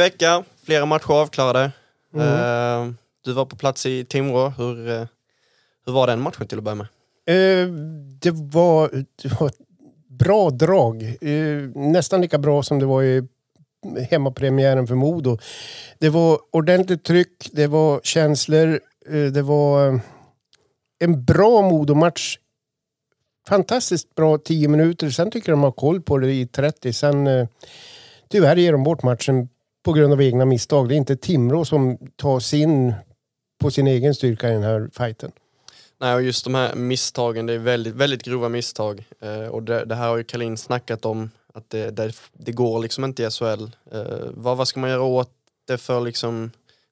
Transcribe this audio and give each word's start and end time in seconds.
vecka, 0.00 0.44
flera 0.64 0.86
matcher 0.86 1.12
avklarade. 1.12 1.72
Eh, 2.16 2.90
du 3.24 3.32
var 3.32 3.44
på 3.44 3.56
plats 3.56 3.86
i 3.86 4.04
Timrå. 4.04 4.48
Hur, 4.48 4.90
eh, 4.90 5.06
hur 5.86 5.92
var 5.92 6.06
den 6.06 6.20
matchen 6.20 6.46
till 6.46 6.58
att 6.58 6.64
börja 6.64 6.74
med? 6.74 6.86
Eh, 7.26 7.68
det, 8.20 8.30
var, 8.30 8.90
det 9.22 9.40
var 9.40 9.50
bra 10.08 10.50
drag. 10.50 11.16
Nästan 11.74 12.20
lika 12.20 12.38
bra 12.38 12.62
som 12.62 12.78
det 12.78 12.86
var 12.86 13.02
i 13.02 13.28
hemmapremiären 14.10 14.86
för 14.86 14.94
Modo. 14.94 15.38
Det 15.98 16.08
var 16.08 16.38
ordentligt 16.50 17.04
tryck, 17.04 17.50
det 17.52 17.66
var 17.66 18.00
känslor, 18.02 18.80
det 19.32 19.42
var 19.42 20.00
en 20.98 21.24
bra 21.24 21.62
Modo-match. 21.62 22.38
Fantastiskt 23.48 24.14
bra 24.14 24.38
10 24.38 24.68
minuter. 24.68 25.10
Sen 25.10 25.30
tycker 25.30 25.52
jag 25.52 25.58
de 25.58 25.62
har 25.62 25.72
koll 25.72 26.00
på 26.00 26.18
det 26.18 26.32
i 26.32 26.46
30. 26.46 26.92
Sen 26.92 27.48
tyvärr 28.28 28.56
ger 28.56 28.72
de 28.72 28.84
bort 28.84 29.02
matchen 29.02 29.48
på 29.82 29.92
grund 29.92 30.12
av 30.12 30.22
egna 30.22 30.44
misstag. 30.44 30.88
Det 30.88 30.94
är 30.94 30.96
inte 30.96 31.16
Timrå 31.16 31.64
som 31.64 31.98
tar 32.16 32.40
sin 32.40 32.94
på 33.60 33.70
sin 33.70 33.86
egen 33.86 34.14
styrka 34.14 34.48
i 34.48 34.52
den 34.52 34.62
här 34.62 34.90
fighten. 34.92 35.32
Nej, 36.00 36.14
och 36.14 36.22
just 36.22 36.44
de 36.44 36.54
här 36.54 36.74
misstagen, 36.74 37.46
det 37.46 37.52
är 37.52 37.58
väldigt, 37.58 37.94
väldigt 37.94 38.22
grova 38.22 38.48
misstag. 38.48 39.04
Eh, 39.20 39.46
och 39.46 39.62
det, 39.62 39.84
det 39.84 39.94
här 39.94 40.08
har 40.08 40.16
ju 40.16 40.24
Kalin 40.24 40.56
snackat 40.56 41.04
om, 41.04 41.30
att 41.54 41.70
det, 41.70 41.90
det, 41.90 42.12
det 42.32 42.52
går 42.52 42.82
liksom 42.82 43.04
inte 43.04 43.22
i 43.22 43.30
SHL. 43.30 43.64
Eh, 43.92 44.02
vad, 44.34 44.56
vad 44.56 44.68
ska 44.68 44.80
man 44.80 44.90
göra 44.90 45.02
åt 45.02 45.30
det 45.66 45.78
för 45.78 46.00
liksom 46.00 46.50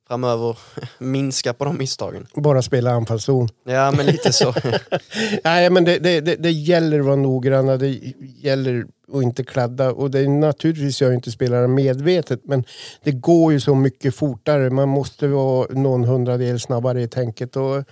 framöver 0.09 0.59
minska 0.99 1.55
på 1.55 1.65
de 1.65 1.79
misstagen? 1.79 2.27
Bara 2.35 2.63
spela 2.63 2.91
anfallszon. 2.91 3.49
Ja, 3.65 3.93
men 3.97 4.07
lite 4.07 4.33
så. 4.33 4.55
Nej, 5.45 5.71
men 5.71 5.85
det, 5.85 5.99
det, 5.99 6.21
det, 6.21 6.37
det 6.37 6.51
gäller 6.51 7.01
att 7.01 7.07
vara 7.07 7.17
noggranna. 7.17 7.77
Det 7.77 8.01
gäller 8.21 8.87
att 9.13 9.23
inte 9.23 9.45
kladda. 9.45 9.93
Och 9.93 10.11
det 10.11 10.21
är 10.21 10.29
naturligtvis 10.29 11.01
gör 11.01 11.13
inte 11.13 11.31
spelare 11.31 11.69
medvetet, 11.69 12.41
men 12.45 12.65
det 13.03 13.13
går 13.13 13.53
ju 13.53 13.61
så 13.61 13.75
mycket 13.75 14.15
fortare. 14.15 14.71
Man 14.71 14.89
måste 14.89 15.27
vara 15.27 15.67
någon 15.71 16.05
hundradel 16.05 16.61
snabbare 16.61 17.03
i 17.03 17.09
tänket. 17.09 17.57
Och, 17.57 17.85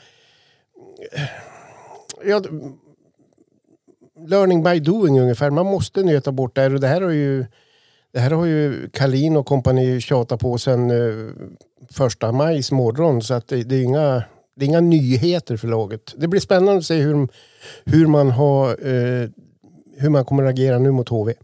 ja, 2.25 2.42
learning 4.28 4.62
by 4.62 4.81
doing 4.81 5.20
ungefär. 5.20 5.50
Man 5.50 5.67
måste 5.67 6.03
nöta 6.03 6.33
bort 6.33 6.55
det 6.55 6.61
här. 6.61 6.75
Och 6.75 6.81
det 6.81 6.89
här 6.89 7.00
har 7.00 7.11
ju, 7.11 7.47
det 8.12 8.20
här 8.20 8.31
har 8.31 8.47
ju 8.47 8.91
Kalin 8.91 9.37
och 9.37 9.47
kompani 9.47 10.00
tjatat 10.00 10.41
på 10.41 10.59
sedan 10.59 10.91
eh, 10.91 11.31
första 11.91 12.33
majs 12.33 12.73
morgon. 12.73 13.23
Så 13.23 13.34
att 13.34 13.48
det, 13.48 13.62
det 13.62 13.77
är 13.77 13.83
inga 13.83 14.23
det 14.56 14.65
är 14.65 14.69
inga 14.69 14.81
nyheter 14.81 15.56
för 15.56 15.69
laget. 15.69 16.15
Det 16.17 16.28
blir 16.28 16.41
spännande 16.41 16.78
att 16.78 16.84
se 16.84 16.97
hur, 16.97 17.28
hur, 17.84 18.06
man, 18.06 18.31
har, 18.31 18.69
eh, 18.69 19.28
hur 19.97 20.09
man 20.09 20.25
kommer 20.25 20.43
att 20.43 20.51
agera 20.51 20.78
nu 20.78 20.91
mot 20.91 21.09
HV. 21.09 21.34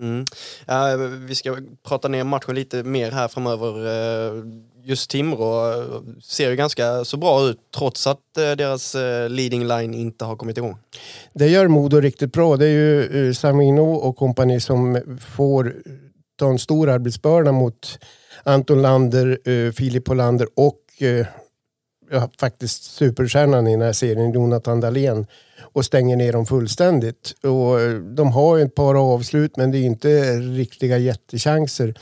Mm. 0.00 0.24
Ja, 0.66 0.96
vi 1.26 1.34
ska 1.34 1.56
prata 1.88 2.08
ner 2.08 2.24
matchen 2.24 2.54
lite 2.54 2.82
mer 2.82 3.10
här 3.10 3.28
framöver. 3.28 3.86
Eh, 3.86 4.44
Just 4.84 5.10
Timrå 5.10 5.72
eh, 5.72 6.00
ser 6.22 6.50
ju 6.50 6.56
ganska 6.56 7.04
så 7.04 7.16
bra 7.16 7.48
ut 7.48 7.58
trots 7.76 8.06
att 8.06 8.38
eh, 8.38 8.50
deras 8.50 8.96
leading 9.28 9.66
line 9.66 9.94
inte 9.94 10.24
har 10.24 10.36
kommit 10.36 10.58
igång. 10.58 10.76
Det 11.32 11.48
gör 11.48 11.68
Modo 11.68 12.00
riktigt 12.00 12.32
bra. 12.32 12.56
Det 12.56 12.66
är 12.66 12.70
ju 12.70 13.34
Samino 13.34 13.94
och 13.94 14.16
kompani 14.16 14.60
som 14.60 15.00
får 15.36 15.74
ta 16.36 16.50
en 16.50 16.58
stor 16.58 16.88
arbetsbörda 16.88 17.52
mot 17.52 17.98
Anton 18.44 18.82
Lander, 18.82 19.38
eh, 19.48 19.72
Filip 19.72 20.08
Hollander 20.08 20.48
och 20.54 20.80
eh, 21.00 21.26
ja, 22.10 22.30
faktiskt 22.40 22.84
superstjärnan 22.84 23.66
i 23.66 23.70
den 23.70 23.82
här 23.82 23.92
serien, 23.92 24.32
Jonathan 24.32 24.80
Dahlén 24.80 25.26
och 25.60 25.84
stänger 25.84 26.16
ner 26.16 26.32
dem 26.32 26.46
fullständigt. 26.46 27.34
Och 27.42 27.80
eh, 27.80 27.94
de 27.94 28.32
har 28.32 28.56
ju 28.56 28.62
ett 28.62 28.74
par 28.74 29.14
avslut 29.14 29.56
men 29.56 29.70
det 29.70 29.78
är 29.78 29.82
inte 29.82 30.36
riktiga 30.36 30.98
jättechanser. 30.98 31.94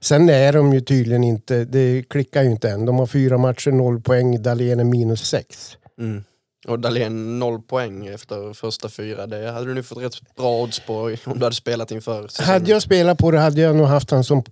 Sen 0.00 0.28
är 0.28 0.52
de 0.52 0.72
ju 0.72 0.80
tydligen 0.80 1.24
inte, 1.24 1.64
det 1.64 2.02
klickar 2.08 2.42
ju 2.42 2.50
inte 2.50 2.70
än. 2.70 2.86
De 2.86 2.98
har 2.98 3.06
fyra 3.06 3.38
matcher, 3.38 3.70
noll 3.70 4.00
poäng, 4.00 4.42
Dahlén 4.42 4.80
är 4.80 4.84
minus 4.84 5.24
sex. 5.24 5.76
Mm. 5.98 6.24
Och 6.68 6.80
Dahlén 6.80 7.38
noll 7.38 7.62
poäng 7.62 8.06
efter 8.06 8.52
första 8.52 8.88
fyra. 8.88 9.26
Det 9.26 9.50
hade 9.50 9.66
du 9.66 9.74
nu 9.74 9.82
fått 9.82 9.98
rätt 9.98 10.34
bra 10.36 10.62
odds 10.62 10.80
på 10.80 11.16
om 11.24 11.38
du 11.38 11.44
hade 11.44 11.54
spelat 11.54 11.90
inför 11.90 12.28
säsongen. 12.28 12.52
Hade 12.52 12.70
jag 12.70 12.82
spelat 12.82 13.18
på 13.18 13.30
det 13.30 13.38
hade 13.38 13.60
jag 13.60 13.76
nog 13.76 13.86
haft 13.86 14.10
han 14.10 14.24
som 14.24 14.38
i 14.38 14.42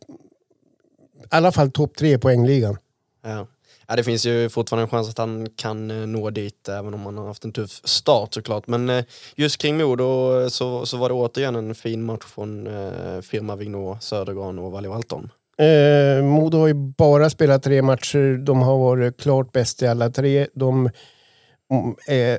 alla 1.30 1.52
fall 1.52 1.70
topp 1.70 1.96
tre 1.96 2.18
poängligan. 2.18 2.76
Ja. 3.22 3.46
ja, 3.86 3.96
det 3.96 4.04
finns 4.04 4.26
ju 4.26 4.48
fortfarande 4.48 4.84
en 4.84 4.88
chans 4.88 5.08
att 5.08 5.18
han 5.18 5.48
kan 5.56 5.90
eh, 5.90 6.06
nå 6.06 6.30
dit 6.30 6.68
även 6.68 6.94
om 6.94 7.00
han 7.06 7.18
har 7.18 7.26
haft 7.26 7.44
en 7.44 7.52
tuff 7.52 7.80
start 7.84 8.34
såklart. 8.34 8.66
Men 8.66 8.90
eh, 8.90 9.04
just 9.36 9.58
kring 9.58 9.76
Modo 9.76 10.50
så, 10.50 10.86
så 10.86 10.96
var 10.96 11.08
det 11.08 11.14
återigen 11.14 11.56
en 11.56 11.74
fin 11.74 12.04
match 12.04 12.24
från 12.24 12.66
eh, 12.66 13.20
Firma 13.20 13.56
Vignå, 13.56 13.98
Södergran 14.00 14.58
och 14.58 14.72
Valle 14.72 14.88
Walton. 14.88 15.30
Eh, 15.58 16.24
Modo 16.24 16.58
har 16.58 16.66
ju 16.66 16.74
bara 16.74 17.30
spelat 17.30 17.62
tre 17.62 17.82
matcher. 17.82 18.38
De 18.38 18.62
har 18.62 18.78
varit 18.78 19.20
klart 19.20 19.52
bäst 19.52 19.82
i 19.82 19.86
alla 19.86 20.10
tre. 20.10 20.46
De 20.54 20.90
är 22.06 22.32
eh, 22.32 22.38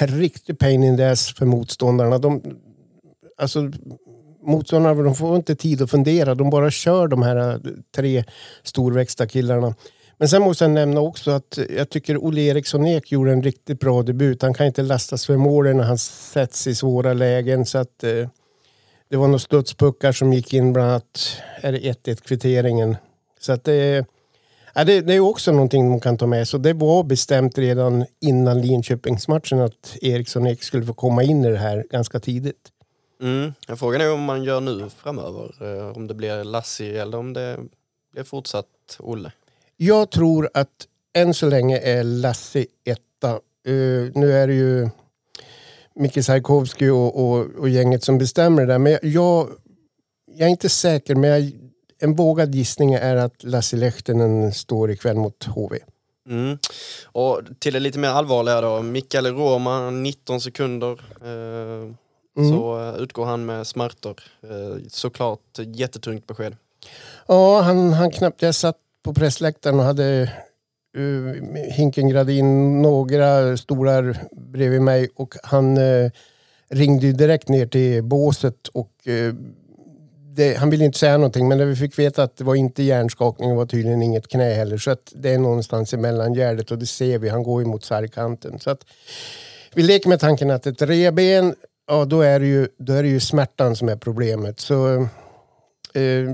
en 0.00 0.08
riktig 0.08 0.58
pain 0.58 0.84
in 0.84 0.96
the 0.96 1.04
ass 1.04 1.34
för 1.34 1.46
motståndarna. 1.46 2.18
De, 2.18 2.42
alltså, 3.36 3.70
motståndarna 4.42 5.02
de 5.02 5.14
får 5.14 5.36
inte 5.36 5.56
tid 5.56 5.82
att 5.82 5.90
fundera. 5.90 6.34
De 6.34 6.50
bara 6.50 6.70
kör 6.70 7.08
de 7.08 7.22
här 7.22 7.36
eh, 7.36 7.58
tre 7.96 8.24
storväxta 8.62 9.26
killarna. 9.26 9.74
Men 10.18 10.28
sen 10.28 10.42
måste 10.42 10.64
jag 10.64 10.70
nämna 10.70 11.00
också 11.00 11.30
att 11.30 11.58
jag 11.76 11.90
tycker 11.90 12.24
Olle 12.24 12.40
Eriksson 12.40 12.86
Ek 12.86 13.12
gjorde 13.12 13.32
en 13.32 13.42
riktigt 13.42 13.80
bra 13.80 14.02
debut. 14.02 14.42
Han 14.42 14.54
kan 14.54 14.66
inte 14.66 14.82
lastas 14.82 15.26
för 15.26 15.36
målen 15.36 15.76
när 15.76 15.84
han 15.84 15.98
sätts 15.98 16.66
i 16.66 16.74
svåra 16.74 17.12
lägen. 17.12 17.66
Så 17.66 17.78
att, 17.78 18.04
eh, 18.04 18.28
det 19.08 19.16
var 19.16 19.26
några 19.26 19.38
studspuckar 19.38 20.12
som 20.12 20.32
gick 20.32 20.54
in 20.54 20.72
bland 20.72 20.90
annat, 20.90 21.36
är 21.60 21.72
det 21.72 21.78
1-1 21.78 22.20
kvitteringen. 22.20 22.96
Så 23.40 23.52
att 23.52 23.64
det, 23.64 24.06
ja, 24.74 24.84
det, 24.84 25.00
det 25.00 25.14
är 25.14 25.20
också 25.20 25.52
någonting 25.52 25.88
man 25.88 26.00
kan 26.00 26.18
ta 26.18 26.26
med. 26.26 26.48
Så 26.48 26.58
det 26.58 26.72
var 26.72 27.04
bestämt 27.04 27.58
redan 27.58 28.06
innan 28.20 28.60
Linköpingsmatchen 28.60 29.60
att 29.60 29.96
Eriksson 30.02 30.46
Ek 30.46 30.62
skulle 30.62 30.86
få 30.86 30.94
komma 30.94 31.22
in 31.22 31.44
i 31.44 31.50
det 31.50 31.58
här 31.58 31.84
ganska 31.90 32.20
tidigt. 32.20 32.68
Mm. 33.22 33.52
Jag 33.68 33.78
frågan 33.78 34.00
är 34.00 34.12
om 34.12 34.22
man 34.22 34.44
gör 34.44 34.60
nu 34.60 34.90
framöver. 34.96 35.54
Eh, 35.60 35.96
om 35.96 36.06
det 36.06 36.14
blir 36.14 36.44
Lassi 36.44 36.96
eller 36.96 37.18
om 37.18 37.32
det 37.32 37.58
blir 38.12 38.24
fortsatt 38.24 38.66
Olle. 38.98 39.32
Jag 39.76 40.10
tror 40.10 40.50
att 40.54 40.86
än 41.14 41.34
så 41.34 41.48
länge 41.48 41.78
är 41.78 42.04
Lassie 42.04 42.66
etta. 42.84 43.30
Eh, 43.66 44.12
nu 44.14 44.32
är 44.32 44.46
det 44.46 44.54
ju 44.54 44.88
Micke 45.94 46.24
Sajkovskij 46.24 46.90
och, 46.90 47.24
och, 47.24 47.46
och 47.58 47.68
gänget 47.68 48.04
som 48.04 48.18
bestämmer 48.18 48.62
det 48.62 48.72
där. 48.72 48.78
Men 48.78 48.98
jag, 49.02 49.48
jag 50.26 50.46
är 50.46 50.50
inte 50.50 50.68
säker, 50.68 51.14
men 51.14 51.30
jag, 51.30 51.52
en 52.02 52.14
vågad 52.14 52.54
gissning 52.54 52.94
är 52.94 53.16
att 53.16 53.44
Lassie 53.44 53.78
Lehtinen 53.78 54.52
står 54.52 54.90
ikväll 54.90 55.16
mot 55.16 55.44
HV. 55.44 55.78
Mm. 56.28 56.58
Och 57.06 57.40
till 57.58 57.72
det 57.72 57.80
lite 57.80 57.98
mer 57.98 58.08
allvarliga 58.08 58.60
då, 58.60 58.82
Mikael 58.82 59.26
Roma, 59.26 59.90
19 59.90 60.40
sekunder. 60.40 60.92
Eh, 61.20 61.94
Så 62.50 62.80
eh, 62.80 63.02
utgår 63.02 63.24
han 63.24 63.46
med 63.46 63.66
smärtor. 63.66 64.22
Eh, 64.42 64.82
såklart 64.88 65.58
jättetungt 65.58 66.26
besked. 66.26 66.56
Ja, 67.26 67.60
han, 67.60 67.92
han 67.92 68.10
knappt... 68.10 68.42
Jag 68.42 68.54
satt 68.54 68.76
på 69.04 69.14
pressläktaren 69.14 69.78
och 69.78 69.84
hade 69.84 70.32
uh, 70.98 71.32
Hinken 71.54 72.28
in 72.28 72.82
några 72.82 73.56
stolar 73.56 74.16
bredvid 74.32 74.82
mig 74.82 75.08
och 75.14 75.34
han 75.42 75.78
uh, 75.78 76.10
ringde 76.68 77.12
direkt 77.12 77.48
ner 77.48 77.66
till 77.66 78.02
båset 78.02 78.68
och 78.68 78.92
uh, 79.08 79.34
det, 80.34 80.54
han 80.54 80.70
ville 80.70 80.84
inte 80.84 80.98
säga 80.98 81.16
någonting 81.16 81.48
men 81.48 81.58
när 81.58 81.64
vi 81.64 81.76
fick 81.76 81.98
veta 81.98 82.22
att 82.22 82.36
det 82.36 82.44
var 82.44 82.54
inte 82.54 82.82
hjärnskakning 82.82 83.50
och 83.50 83.56
var 83.56 83.66
tydligen 83.66 84.02
inget 84.02 84.28
knä 84.28 84.54
heller 84.54 84.78
så 84.78 84.90
att 84.90 85.12
det 85.14 85.30
är 85.30 85.38
någonstans 85.38 85.92
i 85.94 85.96
mellangärdet 85.96 86.70
och 86.70 86.78
det 86.78 86.86
ser 86.86 87.18
vi, 87.18 87.28
han 87.28 87.42
går 87.42 87.62
ju 87.62 87.68
mot 87.68 87.84
sargkanten. 87.84 88.58
Så 88.58 88.70
att 88.70 88.84
vi 89.74 89.82
leker 89.82 90.08
med 90.08 90.20
tanken 90.20 90.50
att 90.50 90.66
ett 90.66 90.82
reben, 90.82 91.54
ja 91.86 92.04
då 92.04 92.20
är 92.20 92.40
det 92.40 92.46
ju, 92.46 92.68
då 92.78 92.92
är 92.92 93.02
det 93.02 93.08
ju 93.08 93.20
smärtan 93.20 93.76
som 93.76 93.88
är 93.88 93.96
problemet. 93.96 94.60
Så 94.60 94.94
eh, 95.94 96.30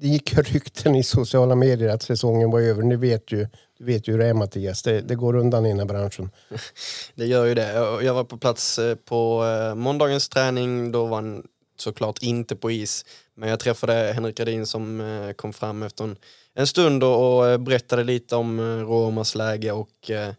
det 0.00 0.08
gick 0.08 0.34
rykten 0.38 0.94
i 0.94 1.02
sociala 1.02 1.54
medier 1.54 1.88
att 1.88 2.02
säsongen 2.02 2.50
var 2.50 2.60
över. 2.60 2.82
Ni 2.82 2.96
vet 2.96 3.32
ju, 3.32 3.46
du 3.78 3.84
vet 3.84 4.08
ju 4.08 4.12
hur 4.12 4.18
det 4.18 4.26
är 4.26 4.34
Mattias, 4.34 4.82
det, 4.82 5.00
det 5.00 5.14
går 5.14 5.36
undan 5.36 5.66
i 5.66 5.68
den 5.68 5.78
här 5.78 5.86
branschen. 5.86 6.30
Det 7.14 7.26
gör 7.26 7.44
ju 7.44 7.54
det. 7.54 7.72
Jag- 8.02 8.14
var 8.14 8.24
på 8.24 8.36
plats 8.36 8.78
eh, 8.78 8.94
på 8.94 9.44
eh, 9.44 9.74
måndagens 9.74 10.28
träning. 10.28 10.92
Då 10.92 11.06
var 11.06 11.16
han 11.16 11.42
såklart 11.82 12.22
inte 12.22 12.56
på 12.56 12.70
is. 12.70 13.04
Men 13.34 13.48
jag 13.48 13.60
träffade 13.60 13.92
Henrik 13.92 14.40
Radin 14.40 14.66
som 14.66 15.00
eh, 15.00 15.32
kom 15.32 15.52
fram 15.52 15.82
efter 15.82 16.04
en, 16.04 16.16
en 16.54 16.66
stund 16.66 17.04
och, 17.04 17.42
och 17.52 17.60
berättade 17.60 18.04
lite 18.04 18.36
om 18.36 18.58
eh, 18.58 18.64
Romas 18.64 19.34
läge 19.34 19.72
och 19.72 20.10
eh, 20.10 20.32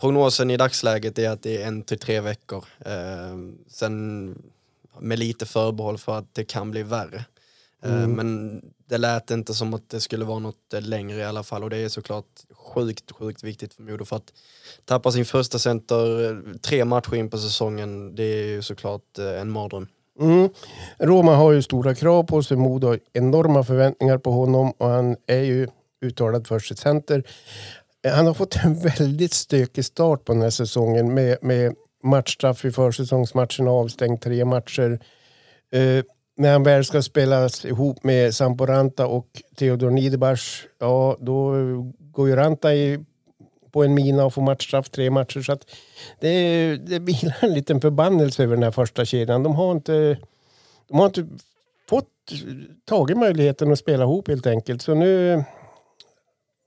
prognosen 0.00 0.50
i 0.50 0.56
dagsläget 0.56 1.18
är 1.18 1.30
att 1.30 1.42
det 1.42 1.62
är 1.62 1.66
en 1.66 1.82
till 1.82 1.98
tre 1.98 2.20
veckor. 2.20 2.64
Eh, 2.78 3.36
sen 3.68 4.34
med 5.00 5.18
lite 5.18 5.46
förbehåll 5.46 5.98
för 5.98 6.18
att 6.18 6.34
det 6.34 6.44
kan 6.44 6.70
bli 6.70 6.82
värre. 6.82 7.24
Eh, 7.82 8.02
Mm. 8.04 8.12
Men 8.12 8.62
det 8.88 8.98
lät 8.98 9.30
inte 9.30 9.54
som 9.54 9.74
att 9.74 9.88
det 9.88 10.00
skulle 10.00 10.24
vara 10.24 10.38
något 10.38 10.74
eh, 10.74 10.80
längre 10.82 11.18
i 11.18 11.24
alla 11.24 11.42
fall 11.42 11.64
och 11.64 11.70
det 11.70 11.76
är 11.76 11.88
såklart 11.88 12.26
sjukt, 12.50 13.12
sjukt 13.12 13.42
viktigt 13.42 13.74
för 13.74 13.82
Modo 13.82 14.04
för 14.04 14.16
att 14.16 14.32
tappa 14.84 15.12
sin 15.12 15.24
första 15.24 15.58
center 15.58 16.24
eh, 16.24 16.56
tre 16.60 16.84
matcher 16.84 17.14
in 17.14 17.30
på 17.30 17.38
säsongen, 17.38 18.14
det 18.14 18.22
är 18.22 18.46
ju 18.46 18.62
såklart 18.62 19.18
eh, 19.18 19.40
en 19.40 19.50
mardröm. 19.50 19.88
Mm. 20.20 20.48
Roma 20.98 21.34
har 21.34 21.52
ju 21.52 21.62
stora 21.62 21.94
krav 21.94 22.22
på 22.22 22.42
sig, 22.42 22.56
Modo 22.56 22.86
har 22.86 22.98
enorma 23.12 23.64
förväntningar 23.64 24.18
på 24.18 24.30
honom 24.30 24.70
och 24.70 24.88
han 24.88 25.16
är 25.26 25.42
ju 25.42 25.68
uttalad 26.00 26.46
första 26.46 26.74
center. 26.74 27.22
Han 28.14 28.26
har 28.26 28.34
fått 28.34 28.56
en 28.64 28.74
väldigt 28.74 29.32
stökig 29.32 29.84
start 29.84 30.24
på 30.24 30.32
den 30.32 30.42
här 30.42 30.50
säsongen 30.50 31.14
med, 31.14 31.38
med 31.42 31.74
matchstraff 32.02 32.64
i 32.64 32.70
försäsongsmatcherna, 32.70 33.70
avstängd 33.70 34.20
tre 34.20 34.44
matcher. 34.44 35.00
Eh, 35.72 36.04
när 36.36 36.52
han 36.52 36.62
väl 36.62 36.84
ska 36.84 37.02
spelas 37.02 37.64
ihop 37.64 38.04
med 38.04 38.34
Samporanta 38.34 39.06
och 39.06 39.26
Theodor 39.56 39.90
Niederbach, 39.90 40.64
ja 40.78 41.16
då 41.20 41.52
går 41.98 42.28
ju 42.28 42.36
Ranta 42.36 42.74
i, 42.74 43.04
på 43.76 43.84
en 43.84 43.94
mina 43.94 44.24
och 44.24 44.34
får 44.34 44.42
matchstraff 44.42 44.88
tre 44.88 45.10
matcher. 45.10 45.40
Så 45.40 45.52
att 45.52 45.66
det, 46.20 46.76
det 46.76 46.98
vilar 46.98 47.36
en 47.40 47.54
liten 47.54 47.80
förbannelse 47.80 48.42
över 48.42 48.54
den 48.56 48.62
här 48.62 48.70
första 48.70 49.04
kedjan. 49.04 49.42
De 49.42 49.54
har 49.54 49.72
inte, 49.72 50.18
de 50.88 50.98
har 50.98 51.06
inte 51.06 51.26
fått 51.88 52.08
tagit 52.84 53.18
möjligheten 53.18 53.72
att 53.72 53.78
spela 53.78 54.04
ihop 54.04 54.28
helt 54.28 54.46
enkelt. 54.46 54.82
Så 54.82 54.94
nu, 54.94 55.44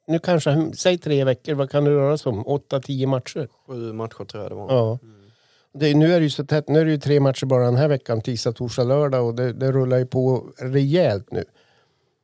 nu 0.08 0.20
kanske, 0.20 0.72
säg 0.74 0.98
tre 0.98 1.24
veckor, 1.24 1.54
vad 1.54 1.72
kan 1.72 1.84
det 1.84 1.92
röra 1.92 2.18
sig 2.18 2.30
om? 2.30 2.48
Åtta, 2.48 2.80
tio 2.80 3.08
matcher? 3.08 3.48
Sju 3.68 3.94
matcher 3.94 4.26
tror 4.26 4.44
jag 4.44 4.52
det 4.52 4.56
var. 4.56 4.74
Ja. 4.76 5.00
Det, 5.74 5.94
nu 5.94 6.14
är 6.14 6.20
det 6.20 6.24
ju 6.24 6.30
så 6.30 6.46
tätt, 6.46 6.70
nu 6.70 6.80
är 6.80 6.86
det 6.86 6.92
ju 6.92 7.00
tre 7.00 7.20
matcher 7.20 7.46
bara 7.46 7.66
den 7.66 7.76
här 7.76 7.88
veckan, 7.88 8.22
tisdag, 8.22 8.52
torsdag, 8.52 8.84
lördag 8.84 9.28
och 9.28 9.36
det, 9.36 9.54
det 9.54 9.72
rullar 9.72 9.98
ju 9.98 10.06
på 10.06 10.44
rejält 10.58 11.32
nu. 11.32 11.44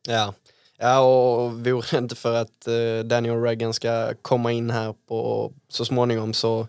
Ja, 0.08 0.34
ja 0.78 1.00
och 1.00 1.52
vore 1.52 1.88
det 1.92 1.98
inte 1.98 2.16
för 2.16 2.34
att 2.34 2.68
eh, 2.68 3.06
Daniel 3.06 3.42
Reagan 3.42 3.74
ska 3.74 4.14
komma 4.22 4.52
in 4.52 4.70
här 4.70 4.96
på, 5.08 5.52
så 5.70 5.86
småningom 5.86 6.34
så, 6.34 6.68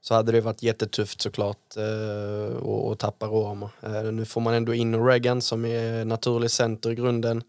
så 0.00 0.14
hade 0.14 0.32
det 0.32 0.40
varit 0.40 0.62
jättetufft 0.62 1.20
såklart 1.20 1.76
eh, 1.76 2.94
tappa 2.94 3.26
Roma. 3.26 3.70
Eh, 3.82 4.02
nu 4.02 4.24
får 4.24 4.40
man 4.40 4.54
ändå 4.54 4.74
in 4.74 5.06
Reagan 5.06 5.42
som 5.42 5.64
är 5.64 6.04
naturlig 6.04 6.50
center 6.50 6.90
i 6.90 6.94
grunden. 6.94 7.42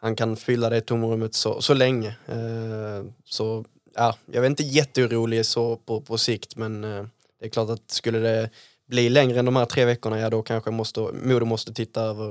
Han 0.00 0.16
kan 0.16 0.36
fylla 0.36 0.70
det 0.70 0.80
tomrummet 0.80 1.34
så, 1.34 1.60
så 1.60 1.74
länge. 1.74 2.08
Eh, 2.26 3.04
så 3.24 3.64
ja, 3.94 4.16
jag 4.26 4.44
är 4.44 4.46
inte 4.46 4.62
jätteorolig 4.62 5.46
så 5.46 5.76
på, 5.76 6.00
på 6.00 6.18
sikt 6.18 6.56
men 6.56 6.84
eh, 6.84 7.04
det 7.40 7.46
är 7.46 7.50
klart 7.50 7.70
att 7.70 7.90
skulle 7.90 8.18
det 8.18 8.50
bli 8.86 9.08
längre 9.08 9.38
än 9.38 9.44
de 9.44 9.56
här 9.56 9.66
tre 9.66 9.84
veckorna, 9.84 10.18
ja 10.18 10.30
då 10.30 10.42
kanske 10.42 10.70
måste, 10.70 11.00
Modo 11.00 11.44
måste 11.44 11.72
titta 11.72 12.02
över 12.02 12.30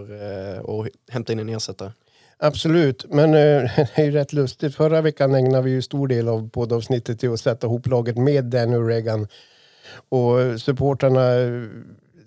eh, 0.56 0.60
och 0.60 0.88
hämta 1.10 1.34
in 1.34 1.40
en 1.40 1.50
ersättare. 1.50 1.92
Absolut, 2.42 3.06
men 3.10 3.34
eh, 3.34 3.72
det 3.76 3.90
är 3.96 4.04
ju 4.04 4.12
rätt 4.12 4.34
lustigt. 4.34 4.76
Förra 4.76 5.02
veckan 5.02 5.36
ägnade 5.36 5.64
vi 5.64 5.72
ju 5.72 5.82
stor 5.82 6.08
del 6.08 6.28
av 6.28 6.50
poddavsnittet 6.50 7.20
till 7.20 7.34
att 7.34 7.40
sätta 7.40 7.68
ihop 7.68 7.88
laget 7.88 8.18
med 8.18 8.46
Danny 8.46 8.78
Reagan. 8.78 9.28
Och 10.10 10.62
supportrarna, 10.62 11.36
eh, 11.36 11.64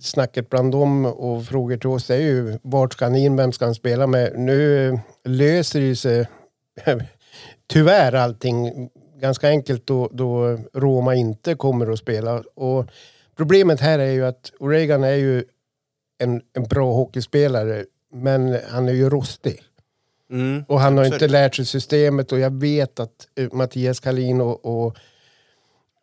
snacket 0.00 0.50
bland 0.50 0.72
dem 0.72 1.06
och 1.06 1.44
frågor 1.44 1.76
till 1.76 1.88
oss 1.88 2.10
är 2.10 2.16
ju 2.16 2.58
vart 2.62 2.92
ska 2.92 3.04
han 3.04 3.16
in, 3.16 3.36
vem 3.36 3.52
ska 3.52 3.64
han 3.64 3.74
spela 3.74 4.06
med? 4.06 4.38
Nu 4.38 4.88
eh, 4.88 4.98
löser 5.24 5.80
det 5.80 5.86
ju 5.86 5.96
sig 5.96 6.26
tyvärr 7.66 8.12
allting 8.12 8.88
ganska 9.20 9.48
enkelt 9.48 9.86
då, 9.86 10.08
då 10.12 10.58
Roma 10.72 11.14
inte 11.14 11.54
kommer 11.54 11.92
att 11.92 11.98
spela. 11.98 12.42
Och 12.54 12.86
problemet 13.36 13.80
här 13.80 13.98
är 13.98 14.12
ju 14.12 14.26
att 14.26 14.52
Reagan 14.60 15.04
är 15.04 15.14
ju 15.14 15.44
en, 16.18 16.42
en 16.52 16.64
bra 16.64 16.92
hockeyspelare 16.92 17.84
men 18.12 18.58
han 18.68 18.88
är 18.88 18.92
ju 18.92 19.10
rostig. 19.10 19.62
Mm. 20.32 20.64
Och 20.68 20.80
han 20.80 20.96
har 20.96 21.04
Absolut. 21.04 21.22
inte 21.22 21.32
lärt 21.32 21.54
sig 21.54 21.66
systemet 21.66 22.32
och 22.32 22.38
jag 22.38 22.60
vet 22.60 23.00
att 23.00 23.28
eh, 23.34 23.52
Mattias 23.52 24.00
Kalin 24.00 24.40
och, 24.40 24.64
och 24.66 24.96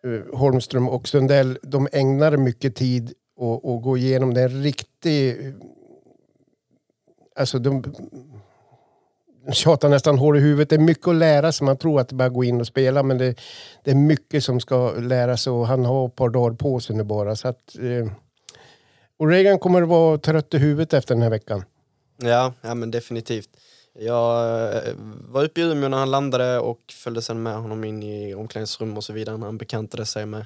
eh, 0.04 0.38
Holmström 0.38 0.90
och 0.90 1.08
Sundell, 1.08 1.58
de 1.62 1.88
ägnar 1.92 2.38
mycket 2.38 2.76
tid 2.76 3.14
att 3.40 3.66
att 3.66 3.84
gå 3.84 3.98
igenom 3.98 4.34
det. 4.34 4.42
En 4.42 4.64
riktig... 4.64 5.54
Alltså 7.36 7.60
de, 7.60 7.81
de 9.46 9.52
tjatar 9.52 9.90
nästan 9.90 10.18
hål 10.18 10.38
i 10.38 10.40
huvudet. 10.40 10.70
Det 10.70 10.75
är 10.75 10.80
mycket 10.80 11.08
att 11.08 11.16
lära 11.16 11.52
sig. 11.52 11.66
Man 11.66 11.78
tror 11.78 12.02
att 12.02 12.10
det 12.10 12.16
bara 12.16 12.24
är 12.24 12.28
att 12.28 12.34
gå 12.34 12.44
in 12.44 12.60
och 12.60 12.68
spela 12.68 13.04
men 13.04 13.18
det, 13.18 13.36
det 13.84 13.92
är 13.92 13.96
mycket 13.96 14.44
som 14.44 14.60
ska 14.60 14.92
läras 14.92 15.48
och 15.48 15.68
han 15.68 15.86
har 15.86 16.08
ett 16.08 16.16
par 16.16 16.30
dagar 16.30 16.56
på 16.56 16.80
sig 16.80 16.96
nu 16.96 17.04
bara. 17.04 17.36
Så 17.36 17.48
att, 17.48 17.75
eh, 17.80 18.12
och 19.18 19.28
Reagan 19.28 19.60
kommer 19.60 19.82
att 19.82 19.90
vara 19.90 20.18
trött 20.18 20.54
i 20.54 20.58
huvudet 20.58 20.94
efter 20.94 21.16
den 21.16 21.22
här 21.22 21.30
veckan. 21.30 21.64
Ja, 22.18 22.54
ja 22.62 22.75
men 22.75 22.92
definitivt. 22.92 23.50
Jag 24.01 24.72
eh, 24.88 24.94
var 25.30 25.44
uppe 25.44 25.62
i 25.62 25.63
Umeå 25.63 25.90
när 25.90 25.98
han 25.98 26.12
landade 26.12 26.60
och 26.60 26.80
följde 26.92 27.22
sen 27.22 27.44
med 27.44 27.56
honom 27.56 27.84
in 27.84 28.04
i 28.04 28.34
omklädningsrum 28.34 28.98
och 28.98 29.04
så 29.04 29.13
vidare 29.13 29.38
när 29.38 29.46
han 29.46 29.57
bekantade 29.57 30.06
sig 30.06 30.25
med 30.25 30.46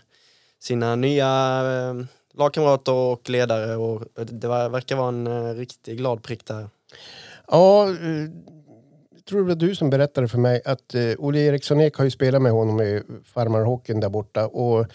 sina 0.59 0.95
nya 0.95 1.27
eh, 1.71 2.05
lagkamrater 2.33 2.93
och 2.93 3.29
ledare 3.29 3.75
och 3.75 4.01
eh, 4.01 4.25
det 4.25 4.47
var, 4.47 4.69
verkar 4.69 4.95
vara 4.95 5.07
en 5.07 5.55
riktigt 5.55 5.97
glad 5.97 6.23
prick 6.23 6.45
där. 6.45 6.69
Ja, 7.47 7.89
jag 9.15 9.25
tror 9.29 9.39
det 9.39 9.47
var 9.47 9.55
du 9.55 9.75
som 9.75 9.89
berättade 9.89 10.27
för 10.27 10.37
mig 10.37 10.61
att 10.65 10.95
Olle 11.17 11.39
Eriksson 11.39 11.81
Ek 11.81 11.95
har 11.95 12.05
ju 12.05 12.11
spelat 12.11 12.41
med 12.41 12.51
honom 12.51 12.81
i 12.81 13.01
farmarhockeyn 13.25 13.99
där 13.99 14.09
borta. 14.09 14.47
Och 14.47 14.87